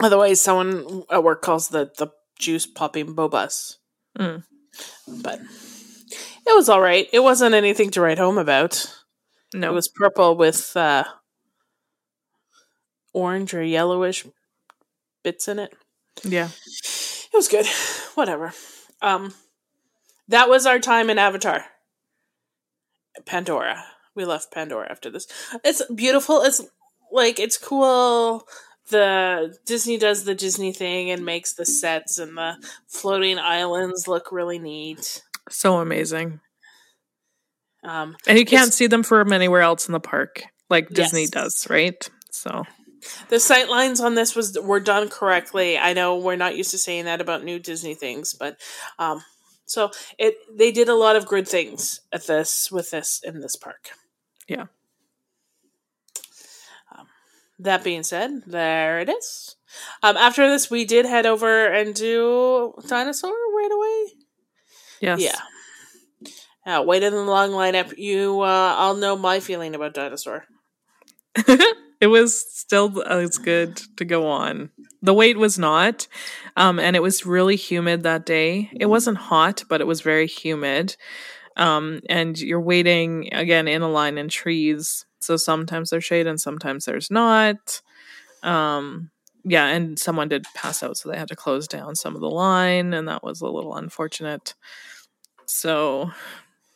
[0.00, 2.08] Otherwise, someone at work calls the the
[2.38, 3.76] juice popping bobas.
[4.18, 4.44] Mm.
[5.22, 7.08] But it was all right.
[7.12, 8.94] It wasn't anything to write home about.
[9.54, 9.70] No.
[9.70, 11.04] It was purple with uh,
[13.12, 14.26] orange or yellowish
[15.22, 15.74] bits in it.
[16.22, 16.48] yeah.
[17.30, 17.66] It was good.
[18.14, 18.52] Whatever.
[19.02, 19.34] Um,
[20.28, 21.64] that was our time in Avatar.
[23.26, 23.84] Pandora.
[24.18, 25.26] We left Pandora after this.
[25.64, 26.42] It's beautiful.
[26.42, 26.60] It's
[27.12, 28.46] like it's cool.
[28.90, 32.56] The Disney does the Disney thing and makes the sets and the
[32.88, 35.22] floating islands look really neat.
[35.48, 36.40] So amazing.
[37.84, 41.30] Um, And you can't see them from anywhere else in the park like Disney Yes.
[41.30, 42.10] does, right?
[42.32, 42.64] So,
[43.28, 45.78] The sight lines on this was were done correctly.
[45.78, 48.58] I know we're not used to saying that about new Disney things, but
[48.98, 49.22] um,
[49.66, 53.54] so it they did a lot of good things at this with this in this
[53.54, 53.90] park.
[54.48, 54.66] Yeah.
[56.96, 57.06] Um,
[57.58, 59.56] that being said, there it is.
[60.02, 64.14] Um, after this, we did head over and do dinosaur right away.
[65.00, 65.20] yes.
[65.20, 65.38] Yeah.
[66.66, 67.96] Uh, wait in the long lineup.
[67.96, 70.44] You, uh, I'll know my feeling about dinosaur.
[72.00, 74.70] it was still as good to go on.
[75.00, 76.06] The wait was not,
[76.56, 78.70] um, and it was really humid that day.
[78.78, 80.96] It wasn't hot, but it was very humid.
[81.58, 86.40] Um, and you're waiting again in a line in trees, so sometimes there's shade and
[86.40, 87.82] sometimes there's not.
[88.44, 89.10] Um,
[89.44, 92.30] yeah, and someone did pass out, so they had to close down some of the
[92.30, 94.54] line, and that was a little unfortunate.
[95.46, 96.12] So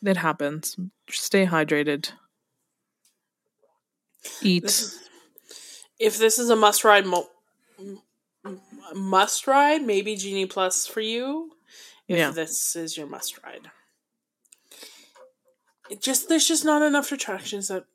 [0.03, 0.75] it happens.
[1.09, 2.11] Stay hydrated.
[4.41, 4.63] Eat.
[4.63, 4.99] This is-
[5.99, 7.29] if this is a must ride, mo-
[8.93, 11.51] must ride, maybe Genie Plus for you.
[12.07, 12.31] If Yeah.
[12.31, 13.71] this is your must ride,
[15.89, 17.85] it just there's just not enough attractions that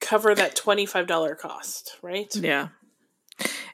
[0.00, 2.34] cover that twenty five dollar cost, right?
[2.34, 2.68] Yeah.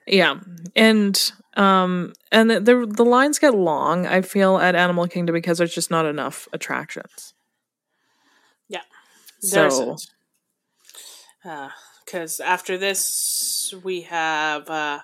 [0.06, 0.40] Yeah.
[0.74, 5.58] And um and the, the the lines get long, I feel at Animal Kingdom because
[5.58, 7.34] there's just not enough attractions.
[9.42, 9.96] There's So.
[12.04, 15.00] Because after this, we have uh,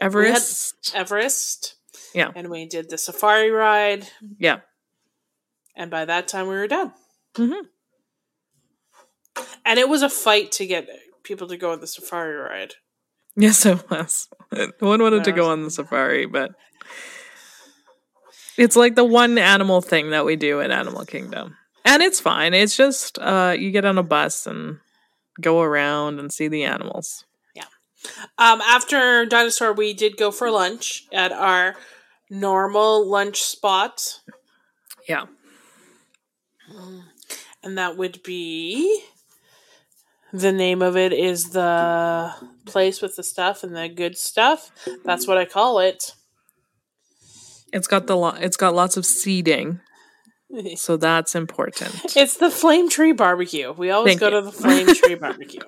[0.00, 0.92] Everest.
[0.94, 1.74] Everest.
[2.14, 2.30] Yeah.
[2.34, 4.06] And we did the safari ride.
[4.38, 4.60] Yeah.
[5.74, 6.92] And by that time, we were done.
[7.36, 7.66] Hmm
[9.64, 10.88] And it was a fight to get
[11.22, 12.74] people to go on the safari ride.
[13.36, 14.28] Yes, it was.
[14.52, 16.52] No one wanted to go on the safari, but
[18.56, 21.56] it's like the one animal thing that we do at Animal Kingdom.
[21.84, 22.54] And it's fine.
[22.54, 24.78] It's just uh you get on a bus and
[25.40, 27.24] go around and see the animals.
[28.38, 31.76] Um, after Dinosaur, we did go for lunch at our
[32.30, 34.20] normal lunch spot.
[35.08, 35.26] Yeah.
[37.66, 39.02] And that would be
[40.32, 42.32] the name of it is the
[42.64, 44.70] place with the stuff and the good stuff.
[45.04, 46.12] That's what I call it.
[47.72, 49.80] It's got the lo- it's got lots of seating.
[50.76, 52.16] So that's important.
[52.16, 53.72] It's the Flame Tree Barbecue.
[53.72, 54.40] We always Thank go you.
[54.40, 55.60] to the Flame Tree Barbecue.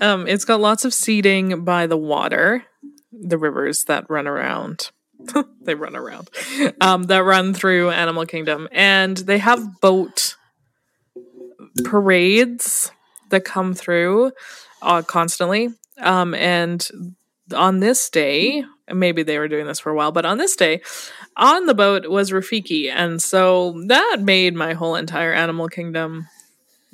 [0.00, 2.64] Um, it's got lots of seating by the water,
[3.12, 4.90] the rivers that run around.
[5.60, 6.30] they run around.
[6.80, 10.36] Um, that run through Animal Kingdom, and they have boat
[11.84, 12.92] parades
[13.30, 14.32] that come through
[14.82, 15.70] uh, constantly.
[15.98, 16.86] Um, and
[17.54, 20.82] on this day, maybe they were doing this for a while, but on this day,
[21.36, 26.28] on the boat was Rafiki, and so that made my whole entire Animal Kingdom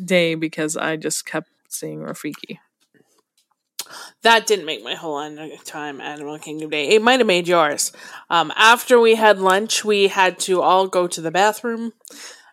[0.03, 2.59] day because I just kept seeing Rafiki.
[4.23, 5.19] That didn't make my whole
[5.64, 6.88] time Animal Kingdom Day.
[6.88, 7.93] It might have made yours.
[8.29, 11.93] Um, after we had lunch, we had to all go to the bathroom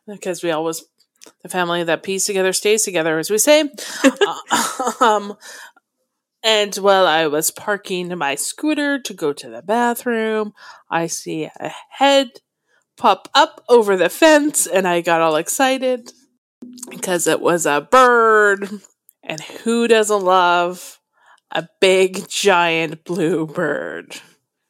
[0.07, 0.85] because we always
[1.41, 3.69] the family that pees together stays together, as we say.
[4.51, 5.38] Uh, um,
[6.43, 10.53] and while I was parking my scooter to go to the bathroom,
[10.91, 12.39] I see a head
[12.97, 16.11] pop up over the fence, and I got all excited
[16.89, 18.69] because it was a bird.
[19.23, 20.99] And who doesn't love
[21.51, 24.21] a big giant blue bird?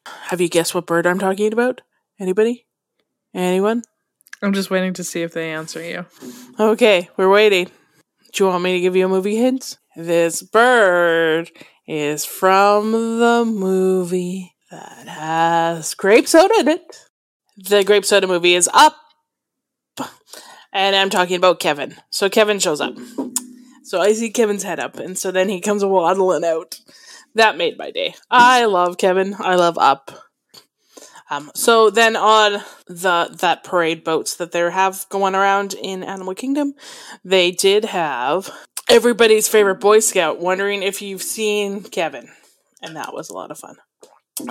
[0.06, 1.82] Have you guessed what bird I'm talking about?
[2.20, 2.66] Anybody?
[3.34, 3.84] Anyone?
[4.42, 6.06] I'm just waiting to see if they answer you.
[6.60, 7.72] Okay, we're waiting.
[8.34, 9.78] Do you want me to give you a movie hint?
[9.96, 11.52] This bird
[11.88, 16.98] is from the movie that has grape soda in it.
[17.58, 18.98] The grape soda movie is up.
[20.74, 21.96] And I'm talking about Kevin.
[22.10, 22.96] So Kevin shows up.
[23.84, 26.82] So I see Kevin's head up, and so then he comes waddling out.
[27.36, 28.16] That made my day.
[28.32, 29.36] I love Kevin.
[29.40, 30.12] I love Up.
[31.30, 36.36] Um, so then on the that parade boats that they have going around in Animal
[36.36, 36.74] Kingdom,
[37.24, 38.52] they did have
[38.88, 42.30] everybody's favorite Boy Scout wondering if you've seen Kevin,
[42.82, 43.78] and that was a lot of fun.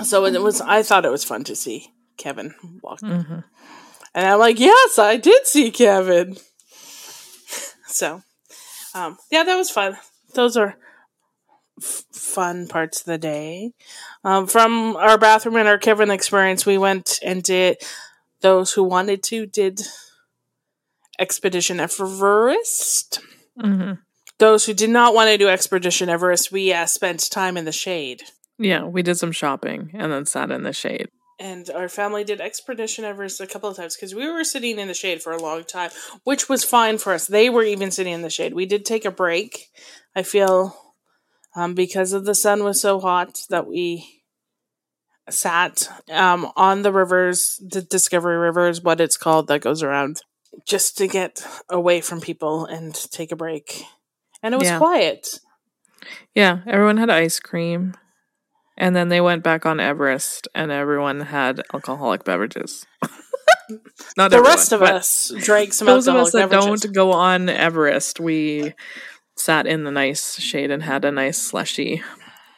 [0.03, 0.59] So it was.
[0.61, 3.39] I thought it was fun to see Kevin walk, hmm
[4.15, 6.37] and I'm like, yes, I did see Kevin.
[7.87, 8.23] So,
[8.93, 9.95] um, yeah, that was fun.
[10.33, 10.75] Those are
[11.81, 13.71] f- fun parts of the day.
[14.23, 17.77] Um, from our bathroom and our Kevin experience, we went and did.
[18.41, 19.81] Those who wanted to did
[21.19, 23.19] Expedition Everest.
[23.59, 23.93] hmm
[24.37, 27.71] Those who did not want to do Expedition Everest, we uh, spent time in the
[27.71, 28.23] shade.
[28.57, 31.09] Yeah, we did some shopping and then sat in the shade.
[31.39, 34.87] And our family did Expedition Everest a couple of times because we were sitting in
[34.87, 35.91] the shade for a long time,
[36.23, 37.27] which was fine for us.
[37.27, 38.53] They were even sitting in the shade.
[38.53, 39.69] We did take a break.
[40.15, 40.84] I feel
[41.55, 44.21] um, because of the sun was so hot that we
[45.29, 50.21] sat um, on the rivers, the Discovery River is what it's called that goes around,
[50.67, 53.83] just to get away from people and take a break.
[54.43, 54.77] And it was Yeah.
[54.77, 55.39] quiet.
[56.35, 57.95] Yeah, everyone had ice cream.
[58.77, 62.85] And then they went back on Everest and everyone had alcoholic beverages.
[64.17, 66.81] Not The everyone, rest of us drank some Those of us that beverages.
[66.81, 68.73] don't go on Everest, we
[69.35, 72.01] sat in the nice shade and had a nice slushy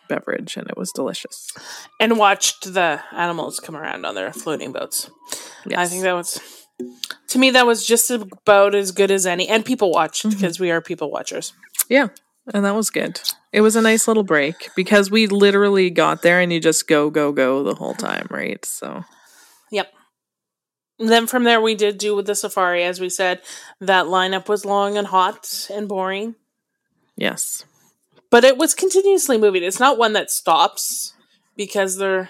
[0.10, 1.52] beverage and it was delicious.
[2.00, 5.10] and watched the animals come around on their floating boats.
[5.66, 5.78] Yes.
[5.80, 6.40] I think that was,
[7.30, 9.50] to me, that was just about as good as any.
[9.50, 10.30] And people watched Mhm.
[10.32, 11.52] because we are people watchers.
[11.90, 12.08] Yeah,
[12.54, 13.20] and that was good.
[13.52, 17.10] It was a nice little break because we literally got there and you just go,
[17.10, 18.64] go, go the whole time, right?
[18.66, 19.04] So,
[19.72, 19.92] Yep.
[21.00, 23.42] And then from there, we did do with the safari, as we said.
[23.82, 26.36] That lineup was long and hot and boring,
[27.18, 27.66] yes.
[28.30, 29.64] but it was continuously moving.
[29.64, 31.14] It's not one that stops
[31.58, 32.30] because they're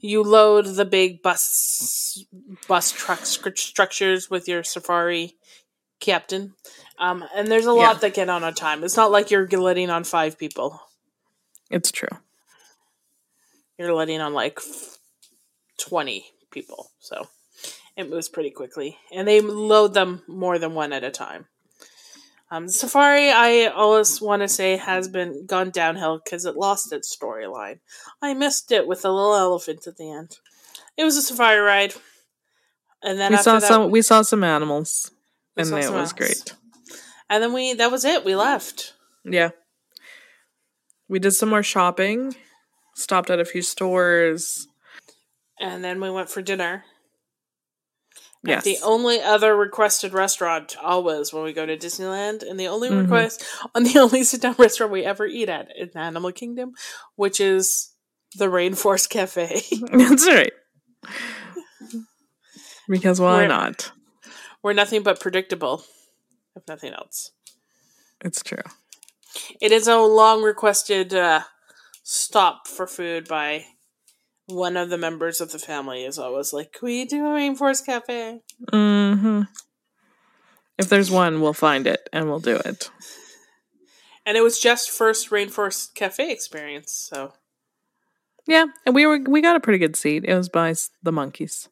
[0.00, 2.22] you load the big bus
[2.68, 5.34] bus truck stru- structures with your safari
[6.00, 6.52] captain
[6.98, 8.00] um, and there's a lot Yeah.
[8.00, 10.78] that get on a time it's not like you're letting on five people
[11.70, 12.08] It's true.
[13.78, 14.60] you're letting on like
[15.78, 17.28] 20 people so
[17.96, 21.46] it moves pretty quickly and they load them more than one at a time
[22.54, 27.14] um, safari i always want to say has been gone downhill because it lost its
[27.14, 27.78] storyline
[28.22, 30.38] i missed it with the little elephant at the end
[30.96, 31.94] it was a safari ride
[33.02, 35.10] and then we saw that, some we saw some animals
[35.56, 36.12] and it was animals.
[36.12, 36.54] great.
[37.28, 38.94] and then we that was it we left
[39.24, 39.50] Yeah.
[41.06, 42.34] We did some more shopping,
[42.94, 44.68] stopped at a few stores.
[45.60, 46.84] and then we went for dinner
[48.46, 48.64] Yes.
[48.64, 53.02] the only other requested restaurant always when we go to Disneyland, and the only Mhm.
[53.02, 56.72] request on the only sit down restaurant we ever eat at in Animal Kingdom,
[57.16, 57.90] which is
[58.36, 59.62] the Rainforest Cafe.
[59.92, 60.52] That's right.
[62.88, 63.92] because why We're- not?
[64.62, 65.84] We're nothing but predictable,
[66.56, 67.32] if nothing else.
[68.24, 68.62] It's true.
[69.60, 71.42] It is a long requested uh,
[72.02, 73.66] stop for food by
[74.46, 76.04] one of the members of the family.
[76.04, 78.40] Is always like, "Can we do a rainforest cafe?"
[78.70, 79.42] hmm
[80.78, 82.90] If there's one, we'll find it and we'll do it.
[84.26, 87.34] And it was just first rainforest cafe experience, so
[88.46, 90.24] Yeah, and we were we got a pretty good seat.
[90.24, 91.68] It was by the monkeys.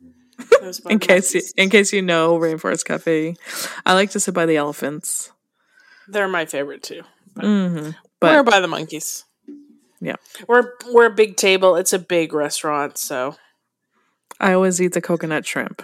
[0.60, 3.34] by In case you, in case you know Rainforest Cafe,
[3.84, 5.32] I like to sit by the elephants.
[6.08, 7.02] they're my favorite too.
[7.38, 9.24] hmm we're by the monkeys.
[10.04, 10.16] Yeah.
[10.48, 11.76] we're we're a big table.
[11.76, 13.36] It's a big restaurant, so
[14.40, 15.80] I always eat the coconut shrimp.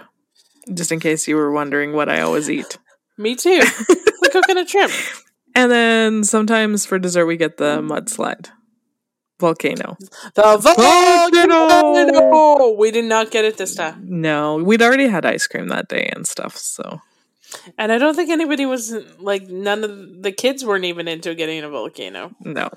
[0.75, 2.79] Just in case you were wondering what I always eat.
[3.17, 3.61] me too.
[3.61, 4.93] the coconut shrimp.
[5.55, 8.51] And then sometimes for dessert we get the mudslide
[9.41, 9.97] volcano.
[10.35, 11.69] The Volcano!
[11.69, 12.71] volcano.
[12.79, 16.11] We did not get it this time, No, we'd already had ice cream that day
[16.15, 16.57] and stuff.
[16.57, 17.01] So
[17.77, 21.65] and I don't think anybody was like none of the kids weren't even into getting
[21.65, 22.31] a volcano.
[22.45, 22.69] no,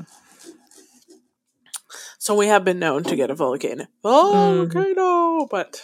[2.21, 3.87] So we have been known to get a volcano.
[4.05, 4.71] Mm.
[4.71, 5.81] Volcano, but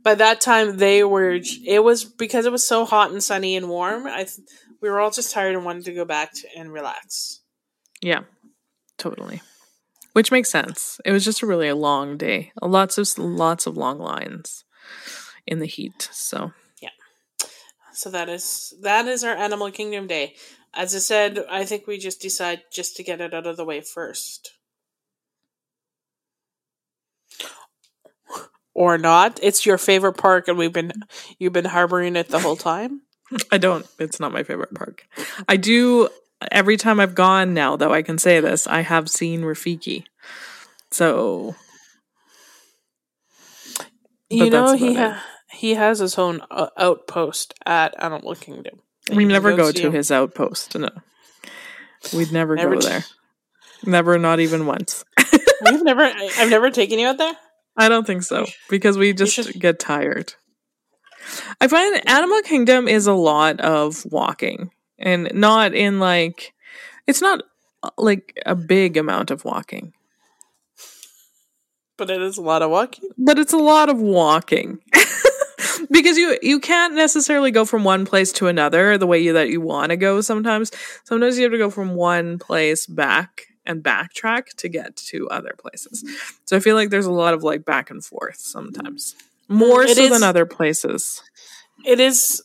[0.00, 1.40] by that time they were.
[1.66, 4.06] It was because it was so hot and sunny and warm.
[4.06, 4.46] I th-
[4.80, 7.40] we were all just tired and wanted to go back to, and relax.
[8.00, 8.20] yeah,
[8.96, 9.42] totally.
[10.12, 11.00] Which makes sense.
[11.04, 12.52] It was just a really a long day.
[12.62, 14.62] Lots of lots of long lines
[15.48, 16.08] in the heat.
[16.12, 16.90] So yeah.
[17.92, 20.36] So that is that is our Animal Kingdom day.
[20.72, 23.64] As I said, I think we just decide just to get it out of the
[23.64, 24.52] way first.
[28.74, 29.38] Or not.
[29.42, 30.92] It's your favorite park and we've been
[31.38, 33.02] you've been harboring it the whole time.
[33.52, 33.86] I don't.
[33.98, 35.06] It's not my favorite park.
[35.48, 36.08] I do
[36.52, 37.92] every time I've gone now, though.
[37.92, 40.04] I can say this: I have seen Rafiki.
[40.90, 41.54] So
[44.30, 48.80] you know he ha- he has his own uh, outpost at Animal Kingdom.
[49.12, 49.92] we never go to him.
[49.92, 50.76] his outpost.
[50.76, 50.90] No,
[52.12, 53.04] we'd never, Never go t- there.
[53.86, 55.04] Never, not even once.
[55.64, 57.34] We've never I- I've never taken you out there.
[57.76, 60.34] I don't think so because we just should- get tired.
[61.60, 66.52] I find Animal Kingdom is a lot of walking and not in like
[67.06, 67.42] it's not
[67.82, 69.92] uh, like a big amount of walking,
[71.96, 73.08] But it is a lot of walking.
[73.16, 74.78] but it's a lot of walking.
[75.90, 79.48] because you you can't necessarily go from one place to another the way you, that
[79.48, 80.70] you want to go sometimes.
[81.04, 85.54] Sometimes you have to go from one place back and backtrack to get to other
[85.58, 86.04] places.
[86.44, 89.14] So I feel like there's a lot of like back and forth sometimes.
[89.48, 91.22] More It so is- than other places.
[91.84, 92.42] It is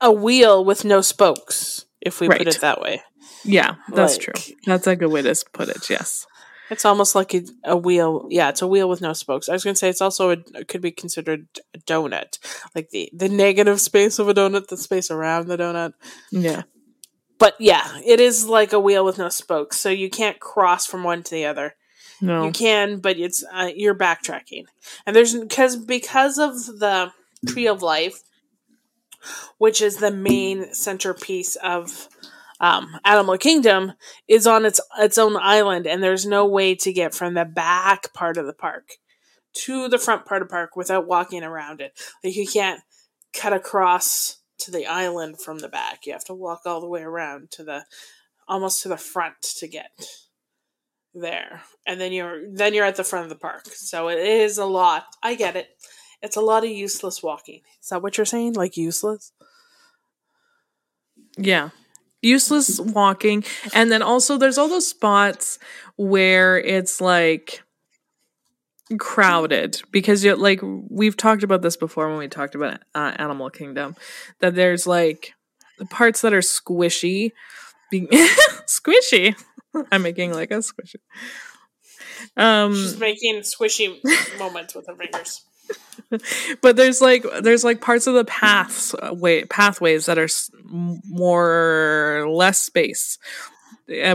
[0.00, 2.38] a wheel with no spokes, if we Right.
[2.38, 3.02] put it that way.
[3.44, 4.54] Yeah, that's Like- true.
[4.66, 5.88] That's a good way to put it.
[5.90, 6.26] Yes.
[6.70, 8.26] It's almost like a, a wheel.
[8.30, 9.48] Yeah, it's a wheel with no spokes.
[9.48, 12.38] I was going to say it's also a, it could be considered a donut,
[12.76, 15.94] like the the negative space of a donut, the space around the donut.
[16.30, 16.62] Yeah.
[17.40, 21.02] But yeah, it is like a wheel with no spokes, so you can't cross from
[21.02, 21.74] one to the other.
[22.20, 22.44] No.
[22.44, 24.66] You can, but it's uh, you're backtracking,
[25.06, 27.12] and there's because because of the
[27.48, 28.20] tree of life,
[29.56, 32.10] which is the main centerpiece of
[32.60, 33.94] um, Animal Kingdom,
[34.28, 38.12] is on its its own island, and there's no way to get from the back
[38.12, 38.96] part of the park
[39.52, 41.98] to the front part of the park without walking around it.
[42.22, 42.82] Like you can't
[43.32, 46.06] cut across to the island from the back.
[46.06, 47.84] You have to walk all the way around to the
[48.48, 49.90] almost to the front to get
[51.14, 51.62] there.
[51.86, 53.66] And then you're then you're at the front of the park.
[53.66, 55.04] So it is a lot.
[55.22, 55.68] I get it.
[56.22, 57.60] It's a lot of useless walking.
[57.82, 58.54] Is that what you're saying?
[58.54, 59.32] Like useless?
[61.38, 61.70] Yeah.
[62.22, 63.44] Useless walking.
[63.72, 65.58] And then also there's all those spots
[65.96, 67.62] where it's like
[68.98, 73.50] crowded because you like we've talked about this before when we talked about uh, Animal
[73.50, 73.96] Kingdom
[74.40, 75.34] that there's like
[75.78, 77.32] the parts that are squishy.
[77.90, 78.06] Be-
[78.66, 79.34] squishy.
[79.90, 80.96] I'm making like a squishy.
[82.36, 83.98] Um She's making squishy
[84.38, 85.44] moments with her fingers.
[86.60, 90.28] but there's like there's like parts of the paths uh, way pathways that are
[90.64, 93.18] more less space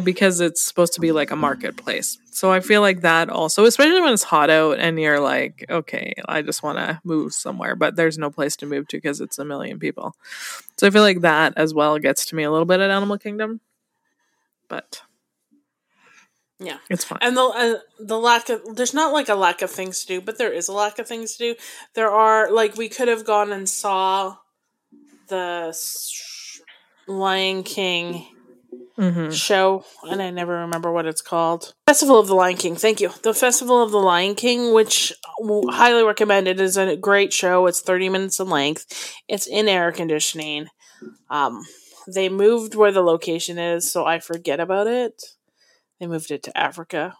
[0.03, 3.99] because it's supposed to be like a marketplace so i feel like that also especially
[4.01, 7.95] when it's hot out and you're like okay i just want to move somewhere but
[7.97, 10.15] there's no place to move to because it's a million people
[10.77, 13.17] so i feel like that as well gets to me a little bit at animal
[13.17, 13.59] kingdom
[14.69, 15.01] but
[16.59, 16.77] Yeah.
[16.89, 20.01] it's fine And the uh, the lack of there's not like a lack of things
[20.01, 21.55] to do, but there is a lack of things to do.
[21.95, 24.37] There are like we could have gone and saw
[25.27, 25.77] the
[27.07, 28.25] Lion King
[28.97, 29.31] Mm-hmm.
[29.31, 31.73] show, and I never remember what it's called.
[31.85, 32.75] Festival of the Lion King.
[32.75, 33.11] Thank you.
[33.23, 35.11] The Festival of the Lion King, which
[35.41, 37.67] highly recommended, is a great show.
[37.67, 39.13] It's thirty minutes in length.
[39.27, 40.67] It's in air conditioning.
[41.29, 41.63] Um,
[42.07, 45.21] they moved where the location is, so I forget about it.
[45.99, 47.15] They moved it to Africa.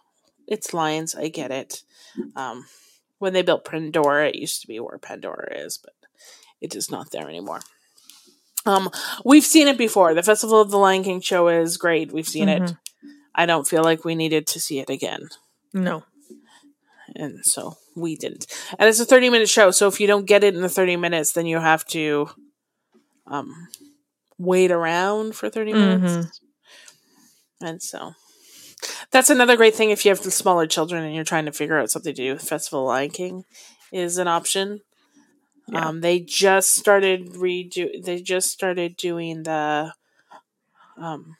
[0.46, 1.14] It's lions.
[1.14, 1.82] I get it.
[2.34, 2.66] Um,
[3.18, 5.94] when they built Pandora, it used to be where Pandora is, but
[6.60, 7.60] it is not there anymore.
[8.66, 8.90] Um,
[9.24, 10.12] we've seen it before.
[10.14, 12.12] The Festival of the Lion King show is great.
[12.12, 12.62] We've seen it.
[12.62, 12.78] Mhm.
[13.34, 15.28] I don't feel like we needed to see it again.
[15.72, 16.04] No.
[17.14, 18.46] And so we didn't.
[18.78, 19.70] And it's a 30 minute show.
[19.70, 22.28] So if you don't get it in the 30 minutes, then you have to
[23.26, 23.68] um,
[24.38, 26.40] wait around for 30 minutes.
[27.60, 28.12] And so
[29.10, 31.78] that's another great thing if you have the smaller children and you're trying to figure
[31.78, 32.38] out something to do.
[32.38, 33.44] Festival of the Lion King
[33.92, 34.80] is an option.
[35.68, 35.88] Yeah.
[35.88, 38.02] Um, they just started redo.
[38.02, 39.92] They just started doing the
[40.96, 41.36] um,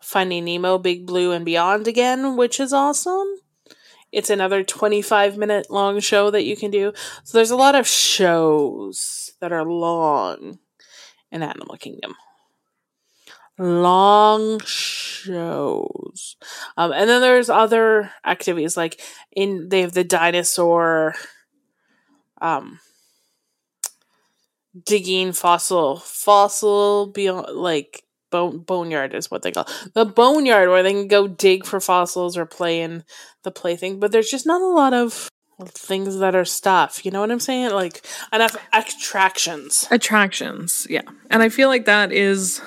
[0.00, 3.28] Finding Nemo, Big Blue, and Beyond again, which is awesome.
[4.12, 6.92] It's another 25 minute long show that you can do.
[7.22, 10.58] So there's a lot of shows that are long
[11.30, 12.16] in Animal Kingdom.
[13.56, 16.36] Long shows.
[16.76, 21.14] Um, and then there's other activities like in they have the dinosaur
[22.40, 22.80] um
[24.84, 30.92] digging fossil fossil beyond like bone boneyard is what they call the boneyard where they
[30.92, 33.04] can go dig for fossils or play in
[33.42, 33.98] the plaything.
[33.98, 35.28] But there's just not a lot of
[35.66, 37.70] things that are stuff you know what i'm saying?
[37.72, 41.02] Like enough attractions Attractions, yeah.
[41.28, 42.62] And I feel like that is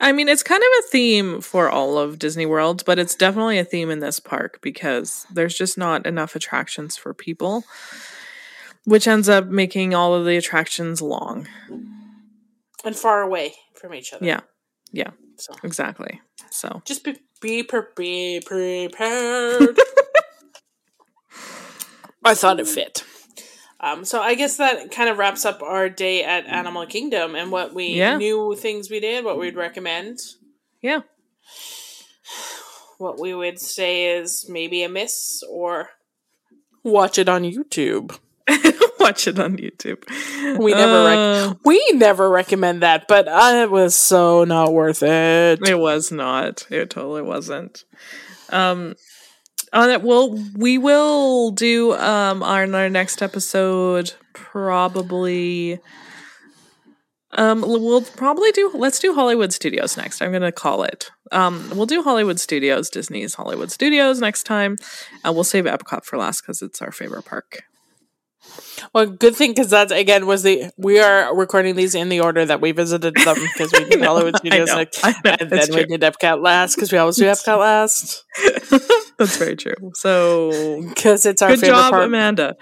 [0.00, 3.58] I mean, it's kind of a theme for all of Disney World, but it's definitely
[3.58, 7.64] a theme in this park because there's just not enough attractions for people,
[8.84, 11.48] which ends up making all of the attractions long.
[12.84, 14.40] and far away from each other Yeah.
[14.92, 15.10] Yeah.
[15.36, 16.20] so Exactly.
[16.50, 19.78] So, just be be, pre- be prepared
[22.24, 23.04] i thought it fit
[23.80, 27.52] um, so I guess that kind of wraps up our day at Animal Kingdom and
[27.52, 28.16] what we Yeah.
[28.16, 30.18] new things we did, what we'd recommend.
[30.82, 31.02] yeah.
[32.98, 35.90] What we would say is maybe a miss or
[36.82, 38.18] watch it on YouTube.
[39.00, 40.02] Watch it on YouTube.
[40.58, 41.18] We never rec-
[41.50, 45.60] Uh, We never recommend that, but uh, it was so not worth it.
[45.68, 46.66] It was not.
[46.70, 47.84] It totally wasn't.
[48.50, 48.94] Um
[49.70, 55.78] on it we'll we will do um on our next episode probably
[57.32, 60.22] um we'll probably do let's do Hollywood Studios next.
[60.22, 61.10] I'm gonna call it.
[61.32, 64.76] Um we'll do Hollywood Studios, Disney's Hollywood Studios next time.
[65.22, 67.64] And we'll save Epcot for last because it's our favorite park.
[68.94, 72.44] Well, good thing because that again was the we are recording these in the order
[72.44, 75.84] that we visited them because we did know, Hollywood Studios next, and then it's we
[75.84, 75.96] true.
[75.96, 78.24] did Epcot last because we always do Epcot last
[79.18, 79.74] That's very true.
[79.94, 82.04] So because it's our Good job, part.
[82.04, 82.56] Amanda.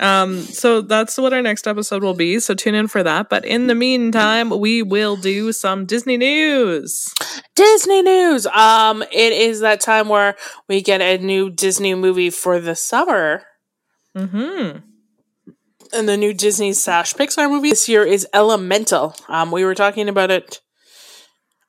[0.00, 2.40] Um, so that's what our next episode will be.
[2.40, 3.28] So tune in for that.
[3.28, 7.12] But in the meantime, we will do some Disney news.
[7.54, 8.46] Disney news.
[8.46, 10.34] Um, it is that time where
[10.68, 13.44] we get a new Disney movie for the summer.
[14.16, 14.78] hmm
[15.92, 19.14] And the new Disney slash Pixar movie this year is Elemental.
[19.28, 20.60] Um, we were talking about it.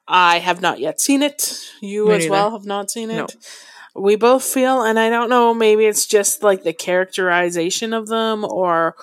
[0.07, 1.59] I have not yet seen it.
[1.81, 2.31] You Me as neither.
[2.31, 3.17] well have not seen it.
[3.17, 3.27] No.
[4.01, 8.43] We both feel, and I don't know, maybe it's just like the characterization of them
[8.43, 8.95] or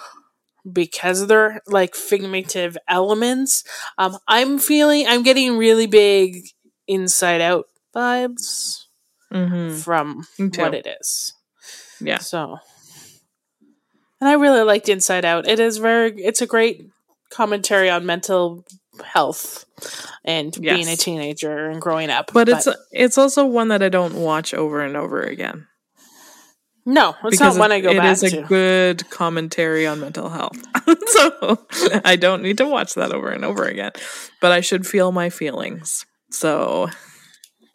[0.71, 3.65] because they're like figurative elements.
[3.99, 6.49] Um, I'm feeling, I'm getting really big
[6.87, 8.85] inside out vibes
[9.31, 11.35] hmm from what it is.
[12.01, 12.19] Yeah.
[12.19, 12.59] So,
[14.21, 15.49] and I really liked Inside Out.
[15.49, 16.83] It is very, it's a great
[17.31, 18.65] commentary on mental
[19.05, 19.65] health
[20.25, 22.33] and being a teenager and growing up.
[22.33, 25.67] But it's it's also one that I don't watch over and over again.
[26.85, 28.43] no, it's not one I go it back is a to.
[28.43, 30.59] good commentary on mental health.
[31.07, 31.59] so
[32.05, 33.93] I don't need to watch that over and over again.
[34.41, 36.05] But I should feel my feelings.
[36.31, 36.89] So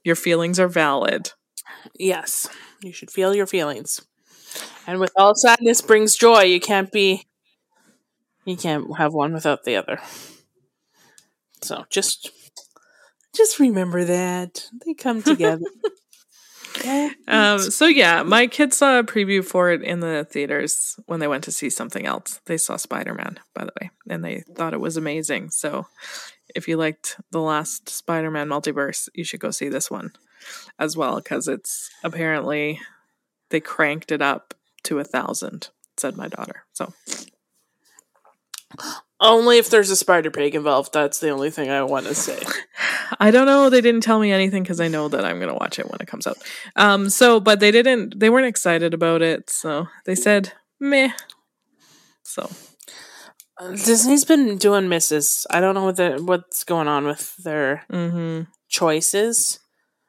[0.03, 1.31] your feelings are valid.
[1.97, 2.47] yes,
[2.81, 4.01] you should feel your feelings.
[4.87, 6.43] And with all sadness brings joy.
[6.43, 7.25] You can't be,
[8.45, 9.99] you can't have one without the other.
[11.61, 12.29] So just,
[13.35, 15.65] just remember that they come together.
[16.77, 17.09] Okay?
[17.27, 21.27] Um, so yeah, my kids saw a preview for it in the theaters when they
[21.27, 22.41] went to see something else.
[22.45, 25.51] They saw Spider Man, by the way, and they thought it was amazing.
[25.51, 25.87] So
[26.53, 30.11] if you liked the last Spider Man multiverse, you should go see this one
[30.77, 32.79] as well because it's apparently
[33.55, 34.53] they cranked it up
[34.83, 35.69] to a thousand.
[35.95, 36.65] Said my daughter.
[36.73, 36.91] So
[39.21, 40.91] Only if there's a spider pig involved.
[40.91, 42.43] That's the only thing I want to say.
[43.17, 43.69] I don't know.
[43.69, 46.01] They didn't tell me anything because I know that I'm going to watch it when
[46.01, 46.35] it comes out.
[46.75, 48.19] Um, so, but they didn't.
[48.19, 49.49] They weren't excited about it.
[49.49, 51.11] So they said meh.
[52.23, 52.49] So
[53.85, 55.47] Disney's been doing misses.
[55.49, 59.59] I don't know what the, what's going on with their hmm choices.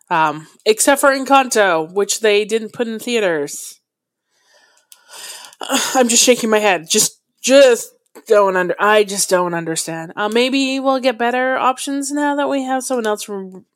[0.08, 3.80] Um, except for Encanto, which they didn't put in theaters.
[5.60, 6.88] I'm just shaking my head.
[6.88, 7.92] Just, just
[8.26, 8.74] don't under.
[8.78, 10.12] I just don't understand.
[10.16, 13.66] Uh, maybe we'll get better options now that we have someone else from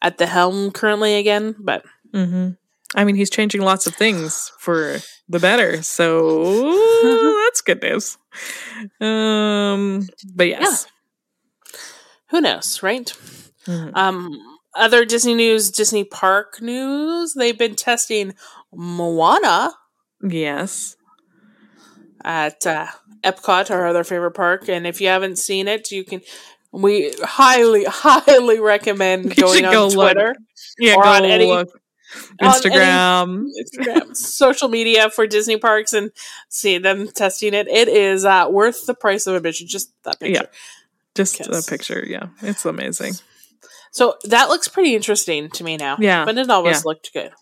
[0.00, 1.54] at the helm currently again.
[1.58, 2.50] But hmm
[2.94, 4.98] I mean, he's changing lots of things for
[5.28, 5.82] the better.
[5.82, 8.16] So that's good news.
[8.98, 10.86] Um, but yes.
[12.30, 13.06] who knows, right?
[13.66, 13.94] Mhm.
[13.94, 17.34] Um, other Disney news, Disney Park news.
[17.34, 18.34] They've been testing
[18.72, 19.72] Moana
[20.22, 20.96] Yes.
[22.24, 22.86] at uh,
[23.22, 24.68] Epcot, our other favorite park.
[24.68, 26.20] And if you haven't seen it, you can.
[26.72, 30.12] We highly, highly recommend going on go look.
[30.12, 30.36] Twitter,
[30.78, 30.94] Yeah.
[30.96, 31.68] Or on any- look.
[32.40, 33.48] Instagram.
[33.62, 36.10] Instagram, social media for Disney parks, and
[36.48, 37.68] see them testing it.
[37.68, 39.66] It is uh, worth the price of admission.
[39.68, 40.40] Just that picture.
[40.42, 40.46] Yeah.
[41.14, 42.02] Just a picture.
[42.06, 42.28] Yeah.
[42.42, 43.12] It's amazing.
[43.90, 45.96] So that looks pretty interesting to me now.
[45.98, 46.82] Yeah, But it always yeah.
[46.84, 47.32] looked good.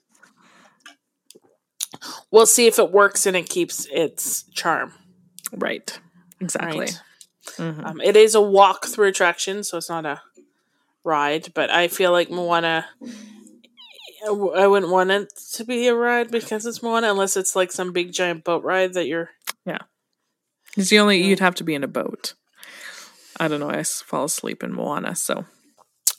[2.31, 4.93] We'll see if it works and it keeps its charm.
[5.53, 5.99] Right.
[6.41, 6.81] Exactly.
[6.81, 7.01] Right.
[7.57, 7.85] Mhm.
[7.87, 10.21] Um, it is a walk through attraction, so it's not a
[11.05, 11.53] ride.
[11.55, 12.87] But I feel like Moana.
[14.27, 17.93] I wouldn't want it to be a ride because it's Moana, unless it's like some
[17.93, 19.31] big giant boat ride that you're.
[19.65, 19.79] Yeah.
[20.77, 22.35] It's the only you'd have to be in a boat.
[23.39, 23.71] I don't know.
[23.71, 25.45] I fall asleep in Moana, so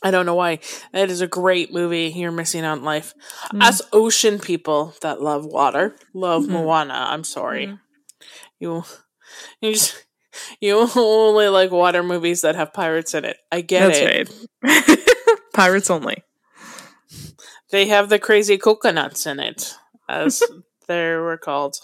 [0.04, 0.60] I don't know why.
[0.94, 2.14] It is a great movie.
[2.16, 3.14] You're missing out on life.
[3.54, 3.64] Mm.
[3.64, 6.50] Us ocean people that love water love Mhm.
[6.50, 6.94] Moana.
[7.10, 7.68] I'm sorry.
[7.68, 7.80] Mhm.
[8.60, 8.84] You,
[9.62, 10.06] you just
[10.62, 13.38] you only like water movies that have pirates in it.
[13.52, 14.30] I get that's it.
[14.64, 15.00] right.
[15.54, 16.24] Pirates only.
[17.72, 19.76] They have the crazy coconuts in it,
[20.08, 20.42] as
[20.88, 21.78] they were called.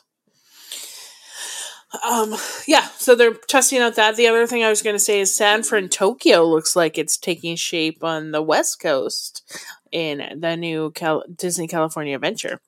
[2.01, 2.35] Um,
[2.67, 4.15] yeah, so they're testing out that.
[4.15, 7.55] The other thing I was going to say is San Fransokyo looks like it's taking
[7.55, 9.43] shape on the West Coast
[9.91, 12.59] in the new Cal- Disney California Adventure.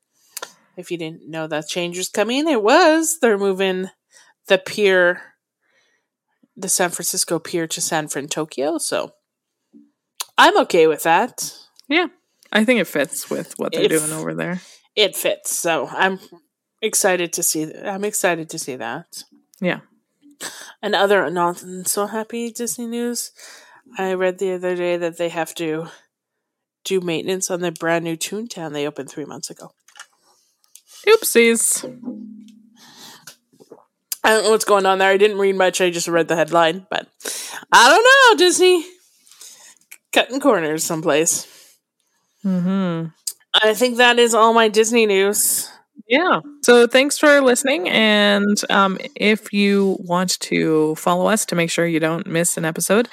[0.78, 3.18] If you didn't know that change was coming, it was.
[3.20, 3.90] They're moving
[4.48, 5.22] the pier,
[6.56, 8.80] the San Francisco pier to San Fransokyo.
[8.80, 9.12] So
[10.38, 11.52] I'm okay with that.
[11.88, 12.08] Yeah,
[12.52, 14.62] I think it fits with what they're If- doing over there.
[14.96, 15.58] it fits.
[15.58, 16.20] So I'm
[16.82, 17.74] excited to see.
[17.74, 19.24] I'm excited to see that.
[19.60, 19.82] Yeah.
[20.82, 23.32] And other not so happy Disney news.
[23.98, 25.88] I read the other day that they have to
[26.84, 29.72] do maintenance on the brand new Toontown they opened three months ago.
[31.08, 31.84] Oopsies.
[34.24, 35.12] I don't know what's going on there.
[35.12, 35.82] I didn't read much.
[35.82, 37.08] I just read the headline, but
[37.72, 38.44] I don't know.
[38.44, 38.86] Disney
[40.12, 41.48] cutting corners someplace.
[42.42, 43.06] Hmm.
[43.54, 45.70] I think that is all my Disney news.
[46.08, 46.42] Yeah.
[46.62, 47.90] So thanks for listening.
[47.90, 52.66] And um, if you want to follow us to make sure you don't miss an
[52.66, 53.10] episode,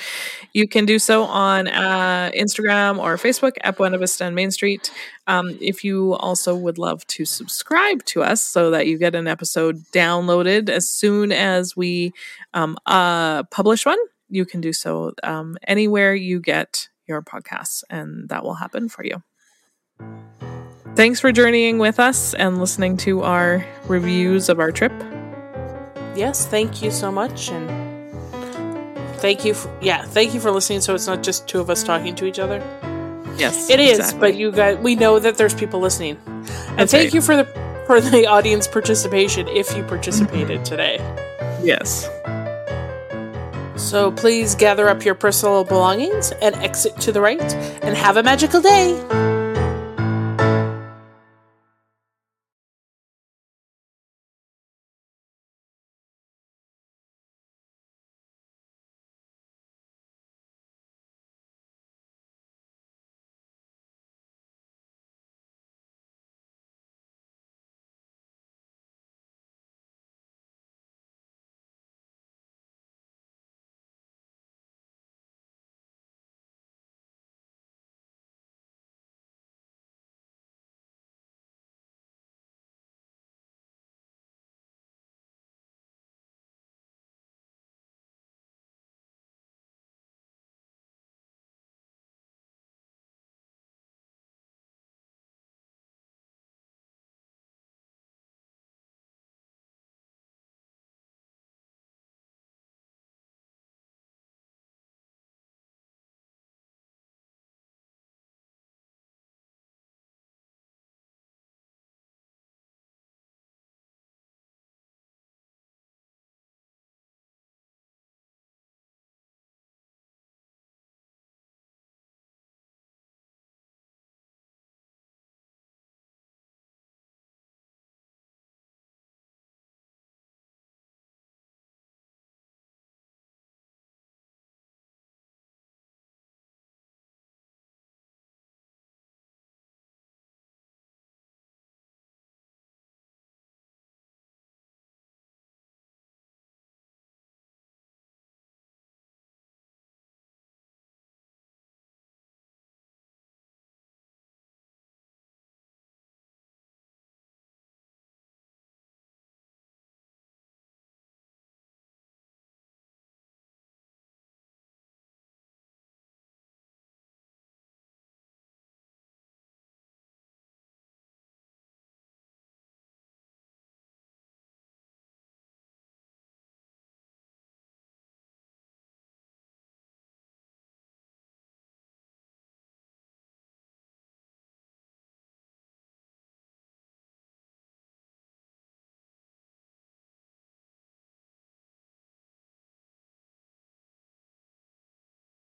[0.52, 4.90] you can do so on uh, Instagram or Facebook at Buena Vista and Main Street.
[5.26, 9.26] Um, if you also would love to subscribe to us so that you get an
[9.26, 12.12] episode downloaded as soon as we
[12.52, 18.28] um, uh, publish one, you can do so um, anywhere you get your podcasts, and
[18.28, 19.22] that will happen for you.
[20.94, 24.92] Thanks for journeying with us and listening to our reviews of our trip.
[26.14, 27.66] yes, thank you so much, and
[29.16, 29.54] thank you.
[29.54, 30.82] For, yeah, thank you for listening.
[30.82, 32.58] So it's not just two of us talking to each other.
[33.38, 34.20] Yes, It is, exactly.
[34.20, 36.44] but you guys, we know that there's people listening, and
[36.78, 37.14] That's thank right.
[37.14, 37.46] you for the
[37.86, 40.64] for the audience participation if you participated mm-hmm.
[40.64, 40.98] today.
[41.62, 42.08] yes.
[43.76, 47.40] So please gather up your personal belongings and exit to the right,
[47.82, 49.31] and have a magical day.